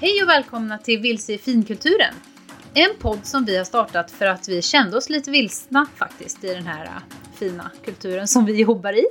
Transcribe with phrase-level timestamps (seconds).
[0.00, 2.14] Hej och välkomna till Vilse i finkulturen.
[2.74, 6.54] En podd som vi har startat för att vi kände oss lite vilsna faktiskt i
[6.54, 6.90] den här äh,
[7.34, 9.04] fina kulturen som vi jobbar i.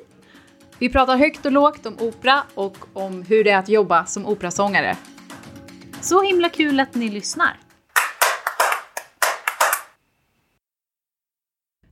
[0.79, 4.25] Vi pratar högt och lågt om opera och om hur det är att jobba som
[4.25, 4.97] operasångare.
[6.01, 7.59] Så himla kul att ni lyssnar.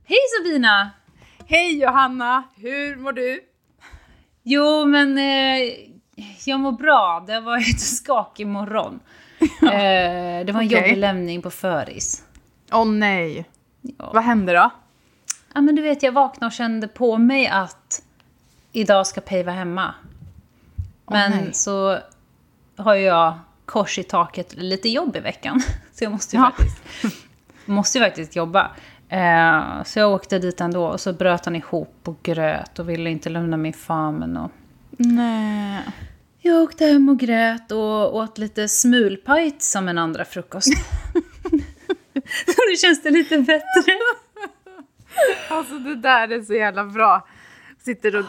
[0.04, 0.90] Hej Sabina!
[1.46, 2.44] Hej Johanna!
[2.56, 3.40] Hur mår du?
[4.42, 5.95] Jo, men eh,
[6.44, 7.24] jag mår bra.
[7.26, 9.00] Det har varit en skakig morgon.
[9.62, 10.78] Eh, det var en Okej.
[10.80, 12.24] jobbig lämning på föris.
[12.72, 13.48] Åh nej!
[13.80, 14.10] Ja.
[14.14, 14.70] Vad hände då?
[15.54, 18.02] ja, men du vet, jag vaknade och kände på mig att
[18.72, 19.94] idag ska Pej vara hemma.
[21.10, 21.52] Men nej.
[21.52, 21.98] så
[22.76, 23.34] har jag
[23.66, 25.62] kors i taket lite jobb i veckan.
[25.92, 26.50] Så jag måste ju Ja.
[26.56, 26.82] faktiskt,
[27.66, 28.70] måste ju faktiskt jobba.
[29.08, 33.10] Eh, så jag åkte dit ändå och så bröt han ihop och gröt och ville
[33.10, 34.36] inte lämna mig i famnen.
[34.36, 34.50] Och
[34.90, 35.80] Nej.
[36.46, 40.68] Jag åkte hem och grät och åt lite smulpajt som en andra frukost.
[42.70, 43.64] nu känns det lite bättre.
[45.48, 47.28] Alltså det där är så jävla bra.
[47.84, 48.24] Sitter och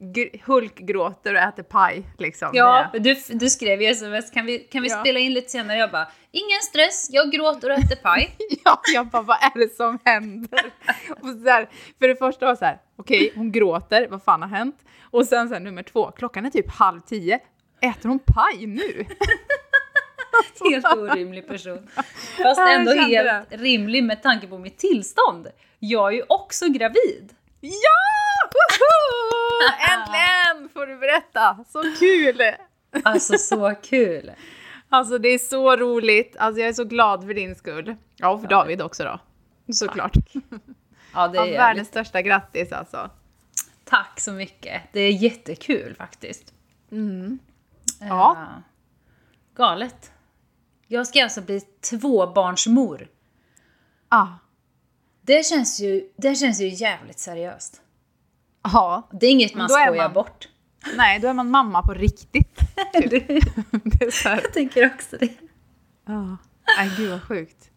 [0.00, 2.50] gr- hulkgråter och äter paj liksom.
[2.52, 5.00] Ja, Det- du, du skrev ju sms, kan vi, kan vi Ja.
[5.00, 5.78] spela in lite senare?
[5.78, 8.36] Jag bara, ingen stress, jag gråter och äter paj.
[8.64, 10.72] Ja, jag bara, vad är det som händer?
[11.20, 11.68] Och så här,
[11.98, 14.76] för det första var så här, okej, hon gråter, vad fan har hänt?
[15.10, 17.40] Och sen så här, nummer två, klockan är typ halv tio,
[17.80, 19.04] äter hon paj nu?
[20.70, 21.88] Helt orimlig person.
[22.42, 25.48] Fast ändå helt rimlig med tanke på mitt tillstånd.
[25.78, 27.34] Jag är ju också gravid.
[27.60, 28.48] Ja!
[28.52, 29.37] Woho!
[29.92, 31.64] Äntligen får du berätta!
[31.68, 32.40] Så kul!
[33.04, 34.32] Alltså så kul.
[34.88, 37.96] Alltså det är så roligt, alltså jag är så glad för din skull.
[38.16, 39.20] Ja, och för David också då.
[39.72, 40.12] Såklart.
[41.14, 41.58] Ja, det Ja, är jävligt.
[41.58, 43.10] världens största grattis alltså.
[43.84, 44.82] Tack så mycket.
[44.92, 46.54] Det är jättekul faktiskt.
[48.00, 48.36] Ja.
[48.40, 48.58] Eh,
[49.56, 50.12] galet.
[50.86, 53.08] Jag ska alltså bli tvåbarnsmor.
[54.08, 54.26] Ah.
[55.22, 57.82] Det känns ju, det känns ju jävligt seriöst.
[58.62, 60.48] Ja, Det är inget man skojar man- bort.
[60.96, 62.58] nej då är man mamma på riktigt.
[62.92, 63.08] Det-
[63.84, 64.40] Det är så här.
[64.42, 65.32] Jag tänker också det.
[66.06, 66.36] Ja.
[66.78, 67.70] Nej gud vad sjukt.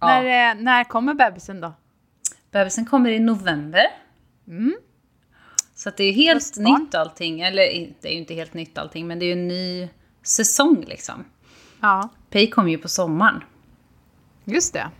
[0.00, 0.06] Ja.
[0.06, 1.72] När, eh, när kommer bebisen då?
[2.50, 3.84] Bebisen kommer i november.
[4.48, 4.76] Mm.
[5.74, 6.82] Så att det är helt Höstbarn.
[6.82, 7.40] nytt allting.
[7.40, 7.62] Eller
[8.00, 9.88] det är ju inte helt nytt allting, men det är ju en ny
[10.22, 11.24] säsong liksom.
[11.80, 13.44] Ja, Pej kommer ju på sommaren.
[14.44, 14.90] just det.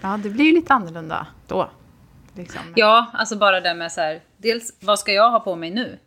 [0.00, 1.70] Ja, det blir ju lite annorlunda då.
[2.36, 2.60] Liksom.
[2.76, 4.20] Ja, alltså bara det med så här.
[4.36, 5.98] Dels, vad ska jag ha på mig nu?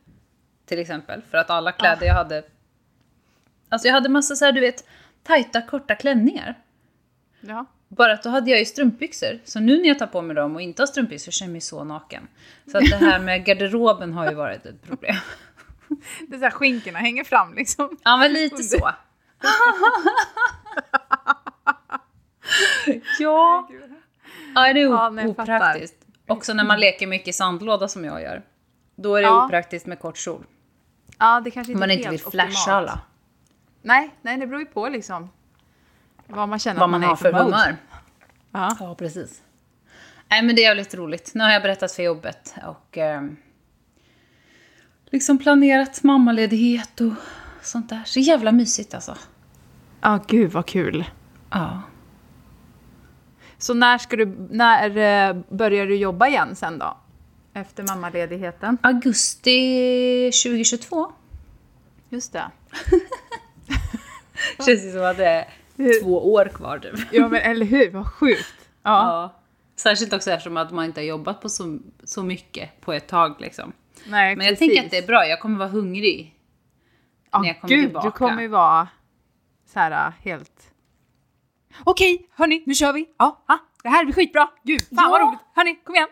[0.65, 1.21] Till exempel.
[1.31, 2.43] För att alla kläder jag hade...
[3.69, 4.87] Alltså jag hade massa så här, du vet,
[5.23, 6.55] tajta korta klänningar.
[7.41, 7.65] Ja.
[7.87, 9.39] Bara att då hade jag ju strumpbyxor.
[9.45, 11.61] Så nu när jag tar på mig dem och inte har strumpbyxor känner jag mig
[11.61, 12.27] så naken.
[12.71, 15.15] Så att det här med garderoben har ju varit ett problem.
[16.27, 17.97] Det är så här, skinkorna hänger fram liksom.
[18.03, 18.77] Ja, men lite så.
[23.19, 23.69] ja.
[24.55, 25.98] Ja, det är Ja, opraktiskt.
[26.29, 28.41] Också när man leker mycket i sandlåda som jag gör.
[28.95, 29.45] Då är det Ja.
[29.45, 30.45] opraktiskt med kort kjol.
[31.17, 32.99] Ja, det kanske inte man är inte vill flasha alla.
[33.81, 35.29] Nej, nej, det beror ju på liksom.
[36.27, 37.75] Vad man känner Vad man är har för humör.
[38.51, 38.77] Ja.
[38.79, 39.41] Ja, precis.
[40.29, 41.31] Nej, men det är jävligt roligt.
[41.35, 43.37] Nu har jag berättat för jobbet och ehm,
[45.05, 47.13] liksom planerat mammaledighet och
[47.61, 48.01] sånt där.
[48.05, 49.17] Så jävla mysigt alltså.
[50.01, 51.05] Ja, gud vad kul.
[51.49, 51.81] Ja.
[53.59, 54.97] Så när ska du, när
[55.29, 56.97] eh, börjar du jobba igen sen då?
[57.53, 58.77] Efter mammaledigheten?
[58.81, 61.11] Augusti 2022.
[62.09, 62.51] Just det.
[64.65, 65.45] Känns ju som att det
[65.77, 66.99] är två år kvar typ.
[67.11, 68.55] Ja men eller hur, vad sjukt.
[68.83, 68.91] Ja.
[68.91, 69.35] Ja.
[69.75, 73.35] Särskilt också eftersom att man inte har jobbat på så, så mycket på ett tag
[73.39, 73.73] liksom.
[74.07, 74.67] Nej, Men jag precis.
[74.67, 76.35] tänker att det är bra, jag kommer vara hungrig.
[77.31, 78.07] Ja, när jag kommer gud, tillbaka.
[78.07, 78.87] du kommer ju vara
[79.65, 80.68] så här helt...
[81.83, 83.05] Okej, hörni, nu kör vi.
[83.17, 84.49] Ja, ja, det här blir skitbra.
[84.63, 85.09] Gud, fan Ja.
[85.09, 85.39] vad roligt.
[85.55, 86.07] Hörni, kom igen.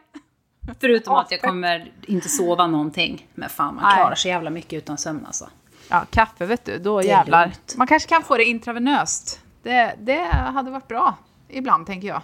[0.80, 3.28] Förutom att jag kommer inte sova någonting.
[3.36, 5.50] Men fan, man klarar sig jävla mycket utan sömn alltså.
[5.90, 7.46] Ja, kaffe vet du, då jävlar.
[7.46, 7.74] lugnt.
[7.78, 9.40] Man kanske kan få det intravenöst.
[9.64, 11.16] Det, det hade varit bra
[11.50, 12.22] ibland, tänker jag.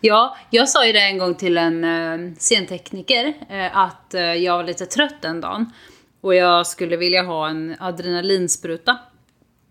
[0.00, 4.56] Ja, jag sa ju det en gång till en eh, scentekniker eh, att eh, jag
[4.56, 5.72] var lite trött den dagen.
[6.20, 8.98] Och jag skulle vilja ha en adrenalinspruta.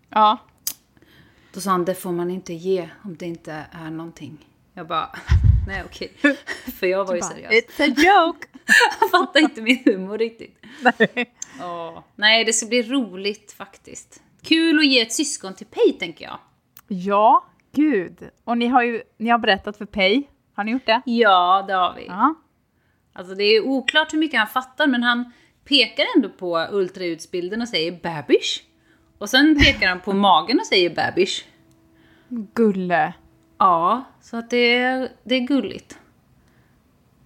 [0.08, 0.38] Ja.
[1.52, 4.46] Då sa han, det får man inte ge om det inte är någonting.
[4.74, 5.10] Jag bara,
[5.66, 6.12] nej okej.
[6.78, 7.52] För jag var ju seriös.
[7.52, 8.46] It's a joke!
[9.00, 10.58] Jag fattar inte min humor riktigt.
[10.82, 11.34] Nej.
[11.62, 12.02] Åh.
[12.16, 14.22] Nej, det ska bli roligt faktiskt.
[14.42, 16.38] Kul att ge ett syskon till Pej, tänker jag.
[16.88, 18.30] Ja, gud.
[18.44, 20.30] Och ni har ju ni har berättat för Pej.
[20.54, 21.02] Har ni gjort det?
[21.04, 22.06] Ja, det har vi.
[22.06, 22.34] Ja.
[23.12, 25.32] Alltså det är oklart hur mycket han fattar, men han
[25.64, 28.62] pekar ändå på ultraljudsbilden och säger bebis.
[29.20, 31.44] Och sen pekar han på magen och säger bebis.
[32.28, 33.12] Gulle.
[33.58, 35.98] Ja, så att det är, det är gulligt.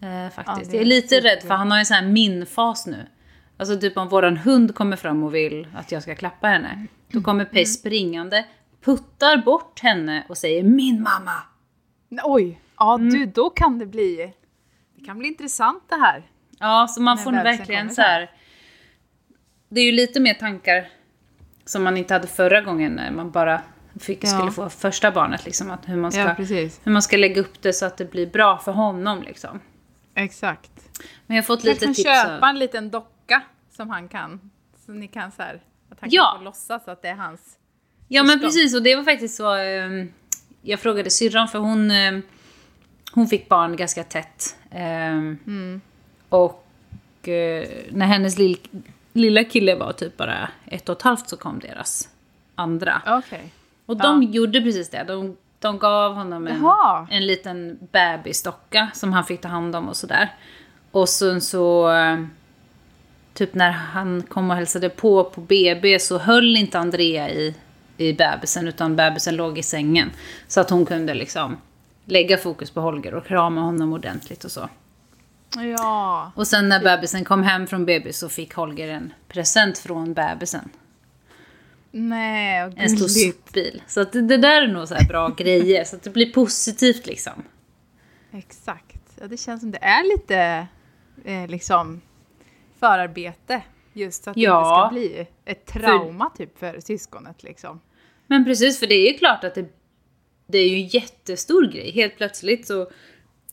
[0.00, 0.70] Eh, faktiskt.
[0.70, 3.06] det jag är lite rädd för han har en sån här min-fas nu.
[3.56, 6.86] Alltså typ om våran hund kommer fram och vill att jag ska klappa henne.
[7.08, 8.44] Då kommer Pej springande,
[8.84, 11.42] puttar bort henne och säger min mamma.
[12.22, 13.10] Oj, ja Mm.
[13.10, 14.32] du, då kan det bli...
[14.96, 16.22] Det kan bli intressant det här.
[16.58, 18.30] Ja, så man får verkligen så här.
[19.68, 20.88] Det är ju lite mer tankar
[21.64, 23.60] som man inte hade förra gången när man bara
[24.00, 24.28] fick, Ja.
[24.28, 25.44] skulle få första barnet.
[25.44, 26.34] Liksom, att hur, man ska, Ja,
[26.84, 29.22] hur man ska lägga upp det så att det blir bra för honom.
[29.22, 29.60] Liksom.
[30.14, 30.70] Exakt.
[31.26, 32.04] Men jag har fått Kanske lite kan tips.
[32.08, 33.42] köpa av- en liten docka
[33.76, 34.50] som han kan.
[34.86, 36.30] Så ni kan så här, att han Ja.
[36.30, 37.40] kan få låtsas att det är hans.
[38.08, 39.54] Ja men precis och det var faktiskt så.
[39.54, 40.12] ehm,
[40.62, 42.22] jag frågade syrran för hon, ehm,
[43.12, 44.56] hon fick barn ganska tätt.
[44.70, 45.80] Ehm, Mm.
[46.28, 48.58] Och eh, när hennes lill,
[49.14, 52.08] lilla kille var typ bara ett och ett halvt så kom deras
[52.54, 53.02] andra.
[53.06, 53.52] Okej.
[53.86, 55.04] Och de gjorde precis det.
[55.08, 57.06] De, de gav honom en, Jaha.
[57.10, 60.32] en liten bebisdocka som han fick ta hand om och sådär.
[60.90, 61.92] Och sen så...
[61.92, 62.18] eh,
[63.34, 67.54] Typ när han kom och hälsade på på BB så höll inte Andrea i,
[67.96, 70.10] i bebisen utan bebisen låg i sängen.
[70.48, 71.56] Så att hon kunde liksom
[72.04, 74.68] lägga fokus på Holger och krama honom ordentligt och så.
[75.56, 76.32] Ja.
[76.36, 80.68] Och sen när bebisen kom hem från BB så fick Holger en present från bebisen.
[81.90, 83.82] Nej, En stor sopbil.
[83.86, 85.84] Så att det, det där är nog så här bra grejer.
[85.84, 87.42] Så att det blir positivt liksom.
[88.32, 88.96] Exakt.
[89.20, 90.66] Ja, det känns som det är lite
[91.24, 92.00] eh, liksom
[92.80, 93.62] förarbete.
[93.92, 94.90] Just så att Ja.
[94.92, 97.80] det inte ska bli ett trauma typ för syskonet liksom.
[98.26, 99.66] Men precis, för det är ju klart att det,
[100.46, 101.90] det är ju en jättestor grej.
[101.90, 102.90] Helt plötsligt så,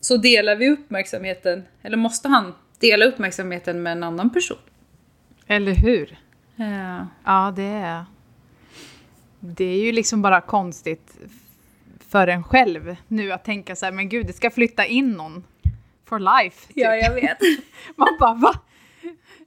[0.02, 4.58] så delar vi uppmärksamheten, eller måste han dela uppmärksamheten med en annan person.
[5.46, 6.18] Eller hur?
[6.56, 7.06] Ja.
[7.24, 8.04] Ja, det är...
[9.40, 11.18] Det är ju liksom bara konstigt
[12.08, 15.44] för en själv nu att tänka så här, men gud, det ska flytta in någon
[16.04, 16.66] for life.
[16.66, 16.76] Typ.
[16.76, 17.38] jag vet.
[17.96, 18.54] Man bara, va?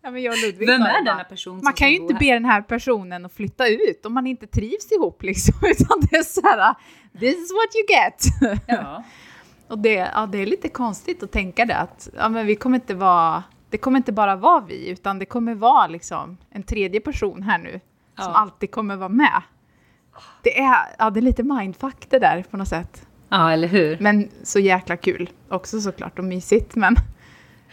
[0.01, 2.33] Ja, men jag och Ludvig Vem är denna person Man kan ju inte bo be
[2.33, 6.23] den här personen att flytta ut om man inte trivs ihop liksom, utan det är
[6.23, 6.75] så här,
[7.19, 8.25] this is what you get.
[8.67, 9.03] Ja.
[9.67, 12.75] Och det, ja, det är lite konstigt att tänka det att ja, men vi kommer
[12.75, 16.99] inte vara, det kommer inte bara vara vi, utan det kommer vara liksom en tredje
[16.99, 17.79] person här nu som
[18.25, 18.33] Ja.
[18.33, 19.41] alltid kommer vara med.
[20.43, 23.07] Det är, ja, det är lite mindfuck det där på något sätt.
[23.29, 23.97] ja, eller hur?
[23.99, 26.75] Men så jäkla kul också såklart och mysigt.
[26.75, 26.95] Men,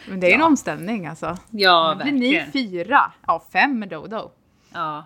[0.09, 0.47] men det är en Ja.
[0.47, 1.37] omställning alltså.
[1.50, 2.53] Ja, Nu blir ni verkligen.
[2.53, 4.31] fyra, ja fem med Dodo.
[4.73, 5.05] Ja.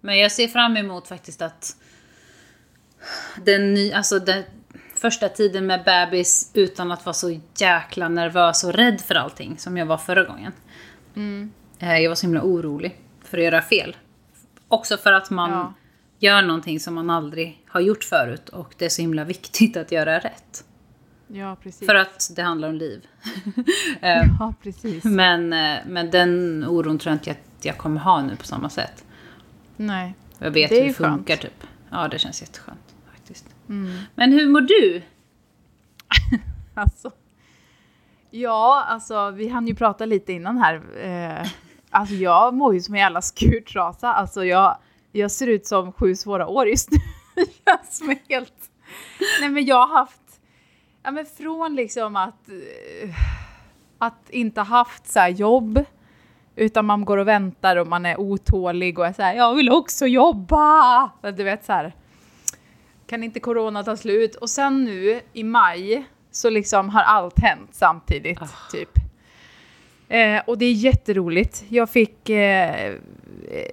[0.00, 1.76] Men jag ser fram emot faktiskt att
[3.44, 4.44] den, ny, alltså den
[5.02, 9.76] första tiden med bebis utan att vara så jäkla nervös och rädd för allting som
[9.76, 10.52] jag var förra gången.
[11.78, 13.96] Eh, Jag var så himla orolig för att göra fel.
[14.68, 15.72] Också för att man Ja.
[16.18, 19.92] gör någonting som man aldrig har gjort förut och det är så himla viktigt att
[19.92, 20.64] göra rätt.
[21.26, 21.86] Ja, precis.
[21.88, 23.06] För att det handlar om liv.
[24.00, 25.04] Eh, Ja, precis.
[25.04, 28.68] men, eh, men den oron tror jag inte att jag kommer ha nu på samma
[28.70, 29.04] sätt.
[29.76, 30.14] Nej.
[30.38, 31.06] Jag vet Det hur det ju skönt.
[31.06, 31.18] Mm.
[31.18, 31.64] funkar typ.
[31.90, 32.81] Ja, det känns jätteskönt
[33.68, 33.98] Mm.
[34.14, 35.02] Men hur mår du?
[36.74, 37.10] Alltså.
[38.30, 40.82] Ja, alltså vi hann ju prata lite innan här.
[41.02, 41.48] Eh,
[41.90, 44.12] alltså jag mår ju som en jävla skurtrasa.
[44.12, 44.76] Alltså jag,
[45.12, 46.98] jag ser ut som sju svåra år just nu.
[47.64, 48.70] Känns helt...
[49.40, 50.40] Nej men jag har haft...
[51.02, 52.48] Ja men från liksom att...
[52.48, 53.10] Eh,
[53.98, 55.84] att inte haft så här jobb.
[56.56, 59.70] Utan man går och väntar och man är otålig och är så här, jag vill
[59.70, 61.10] också jobba!
[61.22, 61.94] Du vet så här
[63.06, 64.34] kan inte corona ta slut?
[64.34, 68.40] Och sen nu i maj så liksom har allt hänt samtidigt,
[68.72, 68.98] typ.
[70.08, 71.64] Eh, och det är jätteroligt.
[71.68, 72.94] Jag fick eh, eh,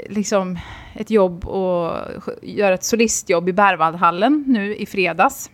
[0.09, 0.59] liksom
[0.95, 2.07] ett jobb och
[2.41, 5.51] göra ett solistjobb i Berwaldhallen nu i fredags.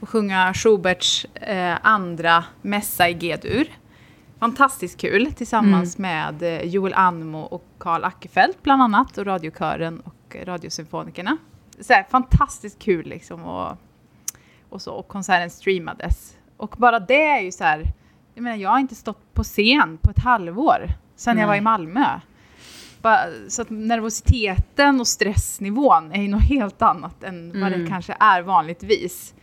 [0.00, 3.66] Och sjunga Schuberts eh, andra mässa i G-dur.
[4.38, 10.36] Fantastiskt kul tillsammans med eh, Joel Anmo och Karl Ackerfeldt bland annat och radiokören och
[10.44, 11.36] radiosymfonikerna.
[11.82, 13.76] Så här, fantastiskt kul liksom och,
[14.68, 16.36] och så och konserten streamades.
[16.56, 17.92] Och bara det är ju så här,
[18.34, 21.60] jag menar jag har inte stått på scen på ett halvår sedan jag var i
[21.60, 22.20] Malmö.
[23.02, 28.16] Bara, så att nervositeten och stressnivån är ju något helt annat än vad det kanske
[28.20, 29.34] är vanligtvis.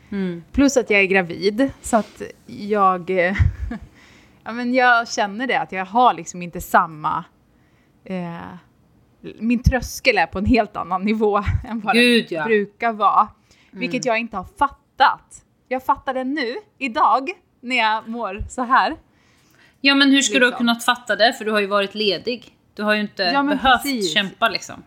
[0.51, 3.10] Plus att jag är gravid, så att jag...
[4.43, 7.24] ja, men jag känner det, att jag har liksom inte samma...
[8.03, 8.38] Eh,
[9.39, 11.38] min tröskel är på en helt annan nivå
[11.69, 12.45] än vad Gud, den ja.
[12.45, 13.27] brukar vara.
[13.71, 15.43] Vilket jag inte har fattat.
[15.67, 17.29] Jag fattar det nu, idag,
[17.61, 18.95] när jag mår så här.
[19.81, 20.57] Ja, men hur ska du ha Liksom.
[20.57, 21.33] kunnat fatta det?
[21.33, 22.55] För du har ju varit ledig.
[22.73, 24.13] Du har ju inte Ja, behövt precis.
[24.13, 24.83] kämpa liksom.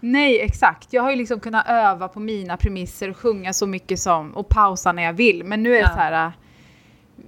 [0.00, 0.92] Nej, exakt.
[0.92, 4.48] Jag har ju liksom kunnat öva på mina premisser och sjunga så mycket som och
[4.48, 5.44] pausa när jag vill.
[5.44, 5.88] Men nu är det Ja.
[5.88, 6.32] så här.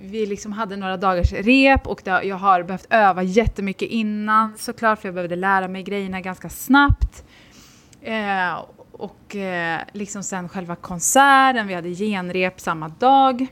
[0.02, 5.00] Vi liksom hade några dagars rep och det, jag har behövt öva jättemycket innan såklart
[5.00, 7.25] för jag behövde lära mig grejerna ganska snabbt.
[8.02, 13.47] Eh, och eh, liksom sen själva konserten, vi hade genrep samma dag.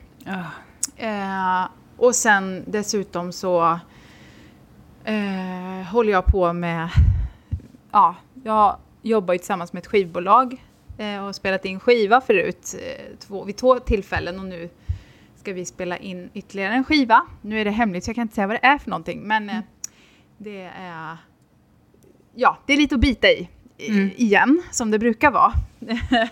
[0.97, 1.65] Eh,
[1.97, 3.79] och sen dessutom så
[5.05, 6.89] eh, håller jag på med,
[7.93, 10.63] ja, jag jobbar ju tillsammans med ett skivbolag
[10.99, 12.75] eh, och spelat in skiva förut
[13.19, 14.71] två, vid två tillfällen och nu
[15.49, 17.23] ska vi spela in ytterligare en skiva.
[17.43, 19.51] Nu är det hemligt så jag kan inte säga vad det är för någonting men
[19.51, 19.61] eh,
[20.39, 21.17] det är,
[22.35, 23.49] ja, det är lite att bita i,
[23.89, 24.11] Mm.
[24.17, 26.29] igen som det brukar vara med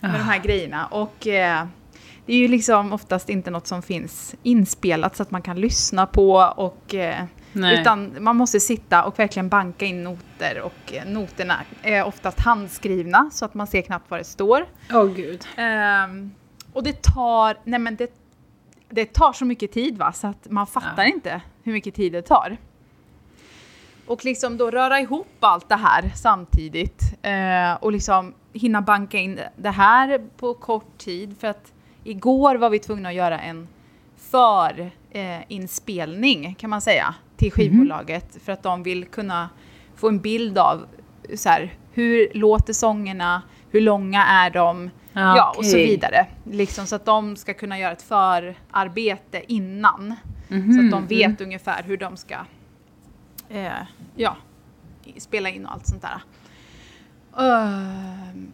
[0.00, 1.66] de här grejerna och eh,
[2.26, 6.06] det är ju liksom oftast inte något som finns inspelat så att man kan lyssna
[6.06, 7.80] på och eh, Nej.
[7.80, 13.30] utan man måste sitta och verkligen banka in noter och eh, noterna är oftast handskrivna
[13.32, 14.66] så att man ser knappt vad det står.
[14.92, 15.46] Åh gud.
[15.56, 16.30] Ehm,
[16.72, 18.19] och det tar, nej men det,
[18.90, 21.12] det tar så mycket tid va så att man fattar Ja.
[21.14, 22.56] inte hur mycket tid det tar.
[24.06, 29.40] Och liksom då röra ihop allt det här samtidigt eh, och liksom hinna banka in
[29.56, 31.36] det här på kort tid.
[31.40, 31.72] För att
[32.04, 33.68] igår var vi tvungna att göra en
[34.16, 38.38] för eh, kan man säga till skivbolaget.
[38.44, 39.48] För att de vill kunna
[39.96, 40.86] få en bild av
[41.34, 46.26] så här, hur låter sångerna, hur långa är de, Ja, ja, och så vidare.
[46.44, 50.14] Liksom så att de ska kunna göra ett förarbete innan.
[50.48, 51.36] Mhm, Så att de vet mm.
[51.40, 52.36] ungefär hur de ska
[53.48, 53.72] eh,
[54.16, 54.36] ja,
[55.18, 56.22] spela in och allt sånt där.
[57.38, 58.52] Ehm,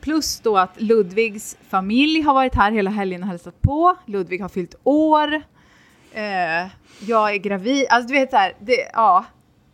[0.00, 3.96] plus då att Ludvigs familj har varit här hela helgen och hälsat på.
[4.06, 5.34] Ludvig har fyllt år.
[6.12, 6.66] Eh,
[7.00, 7.86] jag är gravid.
[7.90, 9.24] Alltså du vet så här, det, ja.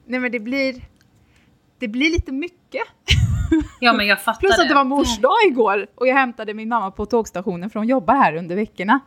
[0.06, 0.82] Nej men det blir,
[1.78, 2.82] det blir lite mycket.
[3.80, 6.68] Ja men jag fattar Plus att det var mors dag igår och jag hämtade min
[6.68, 9.00] mamma på tågstationen för hon jobbar här under veckorna.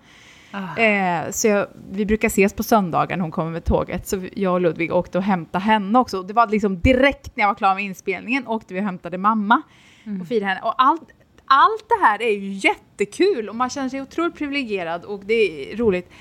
[0.52, 0.78] Ah.
[0.78, 4.08] Eh, så jag, vi brukar ses på söndagar när hon kommer med tåget.
[4.08, 6.24] Så jag och Ludvig åkte och hämtade henne också.
[6.24, 9.62] Det var liksom direkt när jag var klar med inspelningen åkte vi och hämtade mamma
[10.22, 10.62] och firade henne.
[10.62, 11.10] Och allt,
[11.46, 15.34] allt det här är ju jättekul och man känner sig otroligt privilegierad och det
[15.74, 16.12] är roligt.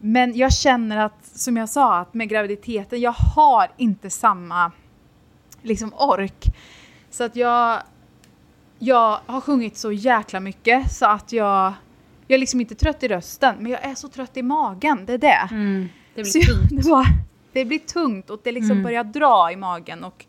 [0.00, 4.72] Men jag känner att, som jag sa, att med graviditeten, jag har inte samma
[5.62, 6.44] liksom ork.
[7.18, 7.82] Så att jag,
[8.78, 11.72] jag har sjungit så jäkla mycket så att jag,
[12.26, 15.12] jag är liksom inte trött i rösten, men jag är så trött i magen, det
[15.12, 15.48] är det.
[15.50, 16.70] Mm, det Så blir jag- tungt.
[16.84, 17.06] Det, var,
[17.52, 18.82] det blir tungt och det liksom Mm.
[18.84, 20.26] börjar dra i magen och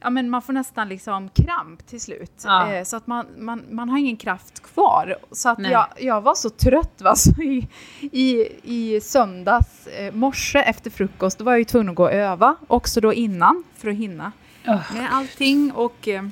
[0.00, 2.42] ja, men man får nästan liksom kramp till slut.
[2.44, 2.72] Ja.
[2.72, 5.16] Eh, så att man, man, man har ingen kraft kvar.
[5.32, 5.70] Så att Nej.
[5.72, 7.68] jag, jag var så trött va, så i,
[8.00, 12.12] i, i söndags eh, morse efter frukost, då var jag ju tvungen att gå och
[12.12, 14.32] öva, också då innan för att hinna
[14.68, 16.22] med allting och eh,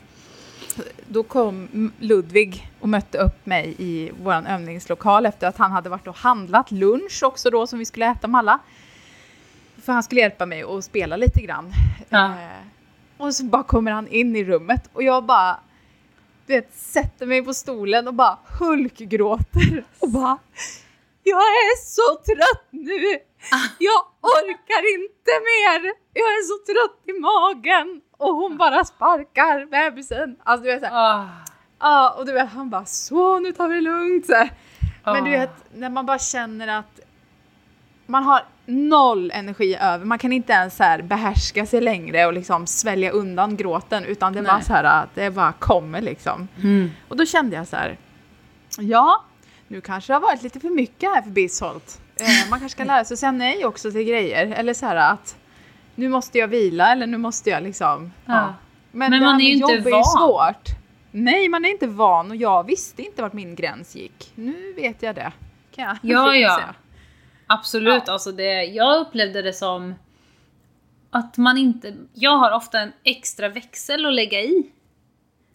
[1.08, 6.06] då kom Ludvig och mötte upp mig i vår övningslokal efter att han hade varit
[6.06, 8.58] och handlat lunch också då som vi skulle äta med alla.
[9.82, 11.72] För han skulle hjälpa mig att spela lite grann.
[12.08, 12.26] Ja.
[12.26, 12.66] Eh,
[13.16, 15.60] och så bara kommer han in i rummet och jag bara
[16.46, 20.38] du vet, sätter mig på stolen och bara hulkgråter och bara
[21.22, 23.18] Jag är så trött nu!
[23.78, 25.94] Jag orkar inte mer!
[26.12, 28.00] Jag är så trött i magen!
[28.18, 30.36] Och hon bara sparkar bebisen.
[30.44, 31.28] Alltså du vet såhär, ah,
[31.80, 34.50] ja och du vet han bara så nu tar vi det lugnt här.
[35.04, 35.40] Men du ah.
[35.40, 37.00] vet när man bara känner att
[38.06, 42.32] man har noll energi över, man kan inte ens så här behärska sig längre och
[42.32, 44.64] liksom svälja undan gråten utan det är bara Nej.
[44.64, 46.48] så här att det bara kommer liksom.
[46.62, 46.90] Mm.
[47.08, 47.98] Och då kände jag så här,
[48.78, 49.24] ja,
[49.68, 52.00] nu kanske det har varit lite för mycket här för Bisholt.
[52.20, 54.46] Eh, man kanske ska lära sig att säga nej också till grejer.
[54.46, 55.36] Eller så här att
[55.94, 58.12] nu måste jag vila eller nu måste jag liksom...
[58.26, 58.54] Ja.
[58.92, 60.04] Men, Men det man är ju inte jobb är van.
[60.04, 60.68] svårt.
[61.10, 64.32] Nej, man är inte van och jag visste inte vart min gräns gick.
[64.34, 65.32] Nu vet jag det.
[65.74, 66.56] Kan jag Ja, ja.
[66.56, 66.74] säga.
[67.46, 68.12] Absolut, Ja.
[68.12, 69.94] alltså det, jag upplevde det som
[71.10, 71.94] att man inte...
[72.14, 74.70] Jag har ofta en extra växel att lägga i.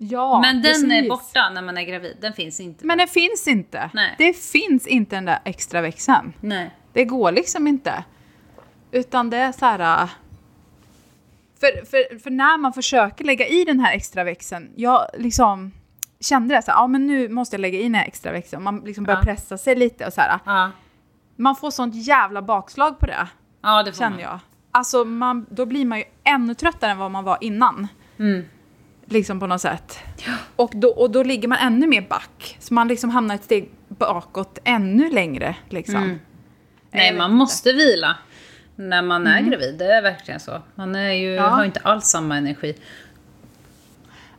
[0.04, 1.10] Ja, men den är precis.
[1.10, 2.86] borta när man är gravid, den finns inte.
[2.86, 3.90] Men den finns inte.
[3.94, 4.16] Nej.
[4.18, 6.34] Det finns inte den där extra växeln.
[6.42, 6.76] Nej.
[6.94, 8.04] Det går liksom inte.
[8.92, 10.04] Utan det är så här...
[10.04, 10.10] äh,
[11.60, 15.72] För, för, för när man försöker lägga i den här extra växeln, jag liksom
[16.20, 18.64] kände det så här, ja men nu måste jag lägga i den här extra växeln.
[18.64, 19.24] Man liksom börjar Ja.
[19.24, 20.40] pressa sig lite och så här.
[20.46, 20.72] Ja,
[21.36, 23.28] Man får sånt jävla bakslag på det,
[23.62, 24.20] ja det får känner man.
[24.22, 24.40] jag.
[24.72, 27.88] Alltså man, då blir man ju ännu tröttare än vad man var innan.
[28.20, 28.46] Mm.
[29.12, 30.00] Liksom på något sätt.
[30.56, 32.58] Och då, och då ligger man ännu mer back.
[32.60, 35.96] Så man liksom hamnar ett steg bakåt ännu längre liksom.
[36.04, 36.20] Mm.
[36.92, 37.36] Nej, man inte.
[37.36, 38.18] måste vila.
[38.76, 39.76] när man är gravid.
[39.80, 40.62] Det är verkligen så.
[40.76, 41.48] Man är ju, Ja.
[41.48, 42.76] har inte alls samma energi.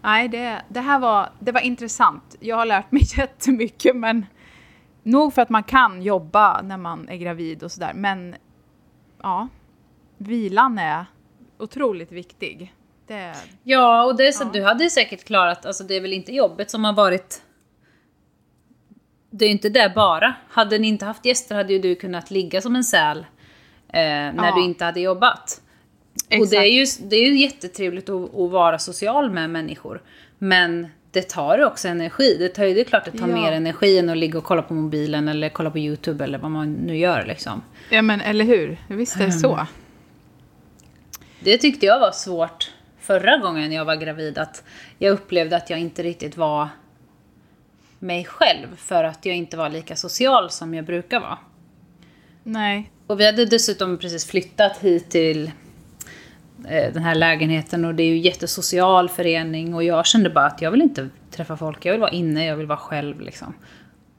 [0.02, 2.36] Nej, det, det här var, det var intressant.
[2.40, 4.26] Jag har lärt mig jättemycket, men
[5.02, 7.92] nog för att man kan jobba när man är gravid och sådär.
[7.94, 8.34] Men
[9.22, 9.48] ja,
[10.18, 11.06] vilan är
[11.58, 12.74] otroligt viktig.
[13.12, 14.50] Det, Ja, och det är så, Ja.
[14.52, 17.42] du hade säkert klarat, alltså det är väl inte jobbet som har varit...
[19.30, 20.34] Det är ju inte det bara.
[20.48, 23.24] Hade ni inte haft gäster hade ju du kunnat ligga som en säl eh,
[23.92, 24.52] när Ja.
[24.56, 25.60] du inte hade jobbat.
[26.40, 30.02] Och det är, ju, det är ju jättetrevligt att, att vara social med människor.
[30.38, 32.36] Men det tar ju också energi.
[32.38, 33.34] Det, tar ju, det är klart det tar Ja.
[33.34, 36.50] mer energi än att ligga och kolla på mobilen eller kolla på YouTube eller vad
[36.50, 37.62] man nu gör liksom.
[37.90, 38.76] Ja, men eller hur?
[38.88, 39.66] Visst är det så.
[41.40, 42.70] Det tyckte jag var svårt
[43.02, 44.38] förra gången jag var gravid.
[44.38, 44.64] Att
[44.98, 46.68] jag upplevde att jag inte riktigt var
[47.98, 48.76] mig själv.
[48.76, 51.38] För att jag inte var lika social som jag brukar vara.
[52.42, 52.90] Nej.
[53.06, 55.50] Och vi hade dessutom precis flyttat hit till
[56.68, 57.84] eh, den här lägenheten.
[57.84, 59.74] Och det är ju jättesocial förening.
[59.74, 61.84] Och jag kände bara att jag vill inte träffa folk.
[61.84, 63.54] Jag vill vara inne, jag vill vara själv liksom.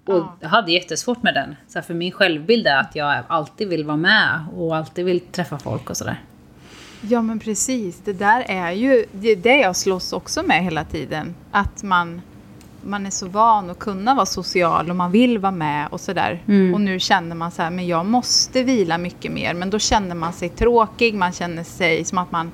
[0.06, 0.38] Och Ja.
[0.40, 1.56] jag hade jättesvårt med den.
[1.68, 4.40] Så för min självbild är att jag alltid vill vara med.
[4.56, 6.22] Och alltid vill träffa folk och sådär.
[7.10, 8.02] Ja, men precis.
[8.06, 11.36] Det där är ju det, det jag slåss också med hela tiden.
[11.52, 12.22] Att man,
[12.82, 16.44] man är så van att kunna vara social och man vill vara med och sådär.
[16.48, 16.74] Mm.
[16.74, 19.54] Och nu känner man så här, men jag måste vila mycket mer.
[19.54, 22.52] Men då känner man sig tråkig, man känner sig som att man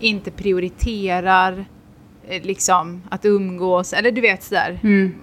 [0.00, 1.64] inte prioriterar
[2.28, 3.92] eh, liksom att umgås.
[3.92, 4.80] Eller du vet sådär.
[4.82, 5.14] Mm.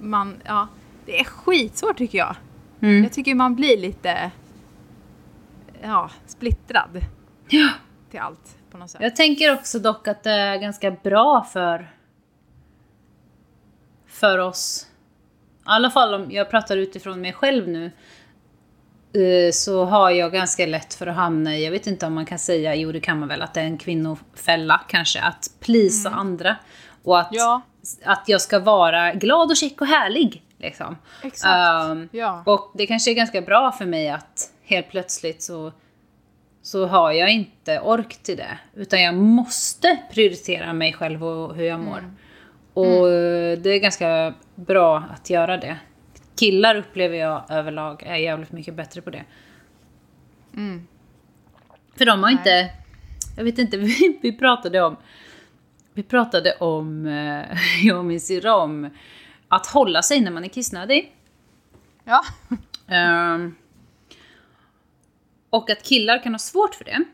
[0.00, 0.68] Man, ja,
[1.06, 2.36] det är skitsvårt tycker jag.
[2.80, 3.02] Mm.
[3.02, 4.30] Jag tycker man blir lite
[5.82, 7.00] ja, splittrad
[7.48, 7.68] Ja.
[8.10, 9.00] Till allt på något sätt.
[9.02, 11.90] Jag tänker också dock att det är ganska bra för,
[14.06, 14.86] för oss.
[15.58, 17.84] I alla fall om jag pratar utifrån mig själv nu.
[19.46, 22.26] eh, Så har jag ganska lätt för att hamna i, jag vet inte om man
[22.26, 25.20] kan säga, jo det kan man väl, att det är en kvinnofälla kanske.
[25.22, 26.56] Att plisa andra.
[27.04, 27.60] Och att, Ja.
[28.04, 30.42] att jag ska vara glad och check och härlig.
[30.58, 30.96] Liksom.
[31.22, 31.46] Exakt.
[31.90, 32.42] Ehm, Ja.
[32.46, 35.72] Och det kanske är ganska bra för mig att helt plötsligt så,
[36.66, 38.58] så har jag inte ork till det.
[38.74, 42.14] Utan jag måste prioritera mig själv och hur jag mår.
[42.72, 45.76] Och eh, det är ganska bra att göra det.
[46.36, 49.24] Killar upplever jag överlag är jävligt mycket bättre på det.
[50.54, 50.86] Mm.
[51.96, 52.70] För de har inte...
[53.36, 54.96] Jag vet inte, vi, vi pratade om...
[55.92, 58.90] Vi pratade om, eh, jag och min syrra, om
[59.48, 61.12] att hålla sig när man är kissnödig.
[62.04, 62.22] Ja.
[62.88, 63.54] Ehm,
[65.56, 67.04] och att killar kan ha svårt för det.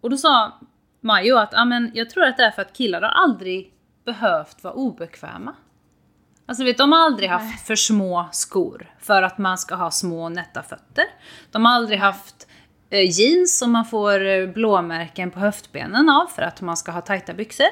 [0.00, 0.52] Och då sa
[1.00, 3.72] Majo att ah, men, jag tror att det är för att killar har aldrig
[4.04, 5.54] behövt vara obekväma.
[6.46, 10.28] Alltså vet, de har aldrig haft för små skor för att man ska ha små
[10.28, 11.04] nätta fötter.
[11.50, 12.48] De har aldrig haft
[12.90, 17.00] eh, jeans som man får eh, blåmärken på höftbenen av för att man ska ha
[17.00, 17.66] tajta byxor.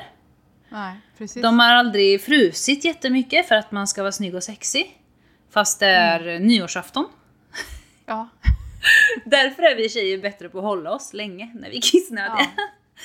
[0.68, 1.42] Nej, precis.
[1.42, 4.96] De har aldrig frusit jättemycket för att man ska vara snygg och sexig.
[5.50, 6.46] Fast det är Mm.
[6.46, 7.06] nyårsafton.
[8.06, 8.28] Ja.
[9.24, 12.46] Därför är vi tjejer bättre på att hålla oss länge när vi är kissnödiga.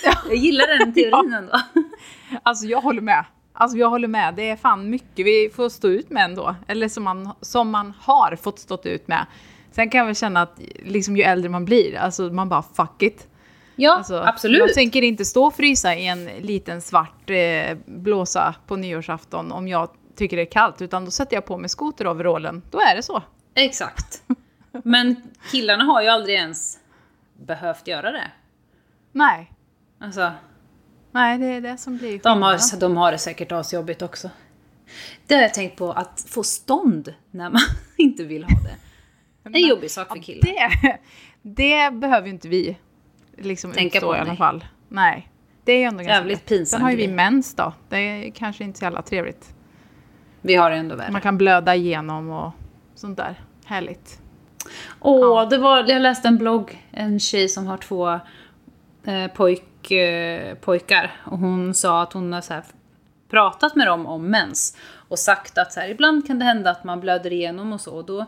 [0.03, 0.13] Ja.
[0.27, 1.59] Jag gillar den teorin ändå.
[2.43, 3.25] Alltså jag håller med.
[3.53, 4.35] Alltså jag håller med.
[4.35, 6.55] Det är fan mycket vi får stå ut med ändå.
[6.67, 9.25] Eller som man, som man har fått stått ut med.
[9.71, 13.01] Sen kan jag väl känna att liksom ju äldre man blir, alltså man bara fuck
[13.01, 13.27] it.
[13.75, 14.59] Ja, Alltså, absolut.
[14.59, 19.67] Jag tänker inte stå och frysa i en liten svart eh, blåsa på nyårsafton om
[19.67, 20.81] jag tycker det är kallt.
[20.81, 22.61] Utan då sätter jag på mig skoteroverallen.
[22.71, 23.23] Då är det så.
[23.55, 24.21] Exakt.
[24.83, 25.15] Men
[25.51, 26.79] killarna har ju aldrig ens
[27.33, 28.31] behövt göra det.
[29.11, 29.51] Nej.
[29.99, 30.31] Alltså,
[31.11, 32.79] Nej, det är det som blir de har, skillnaden.
[32.79, 34.29] de har det säkert asjobbigt också.
[35.27, 37.61] Det har jag tänkt på, att få stånd när man
[37.97, 38.75] inte vill ha det.
[39.49, 40.41] Det är en jobbig sak för killar.
[40.81, 40.97] Det,
[41.41, 42.77] det behöver ju inte vi
[43.38, 44.65] liksom Tänka utstå på, i alla fall.
[44.89, 45.29] Nej.
[45.63, 46.45] Det är ju ändå ganska Jävligt lätt.
[46.45, 47.73] pinsam Sen har ju vi mens då.
[47.89, 49.55] Det är kanske inte så jävla trevligt.
[50.41, 51.11] Vi har det ändå värre.
[51.11, 52.51] Man kan blöda igenom och
[52.95, 53.41] sånt där.
[53.65, 54.21] Härligt.
[54.99, 58.19] Åh, det var, jag läste en blogg, en tjej som har två
[59.06, 61.12] eh, pojk, eh, pojkar.
[61.25, 62.63] Och hon sa att hon har så här
[63.30, 64.78] pratat med dem om mens.
[65.08, 67.95] Och sagt att så här, ibland kan det hända att man blöder igenom och så.
[67.95, 68.25] Och då,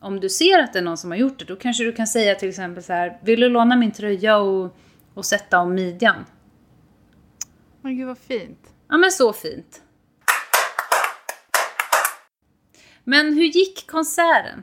[0.00, 2.06] om du ser att det är någon som har gjort det, då kanske du kan
[2.06, 4.76] säga till exempel så här, vill du låna min tröja och,
[5.14, 6.24] och sätta om midjan?
[7.80, 8.72] Men gud vad fint.
[8.88, 9.82] Ja men så fint.
[13.04, 14.62] Men hur gick konserten?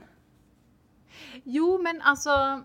[1.44, 2.62] Jo, men alltså.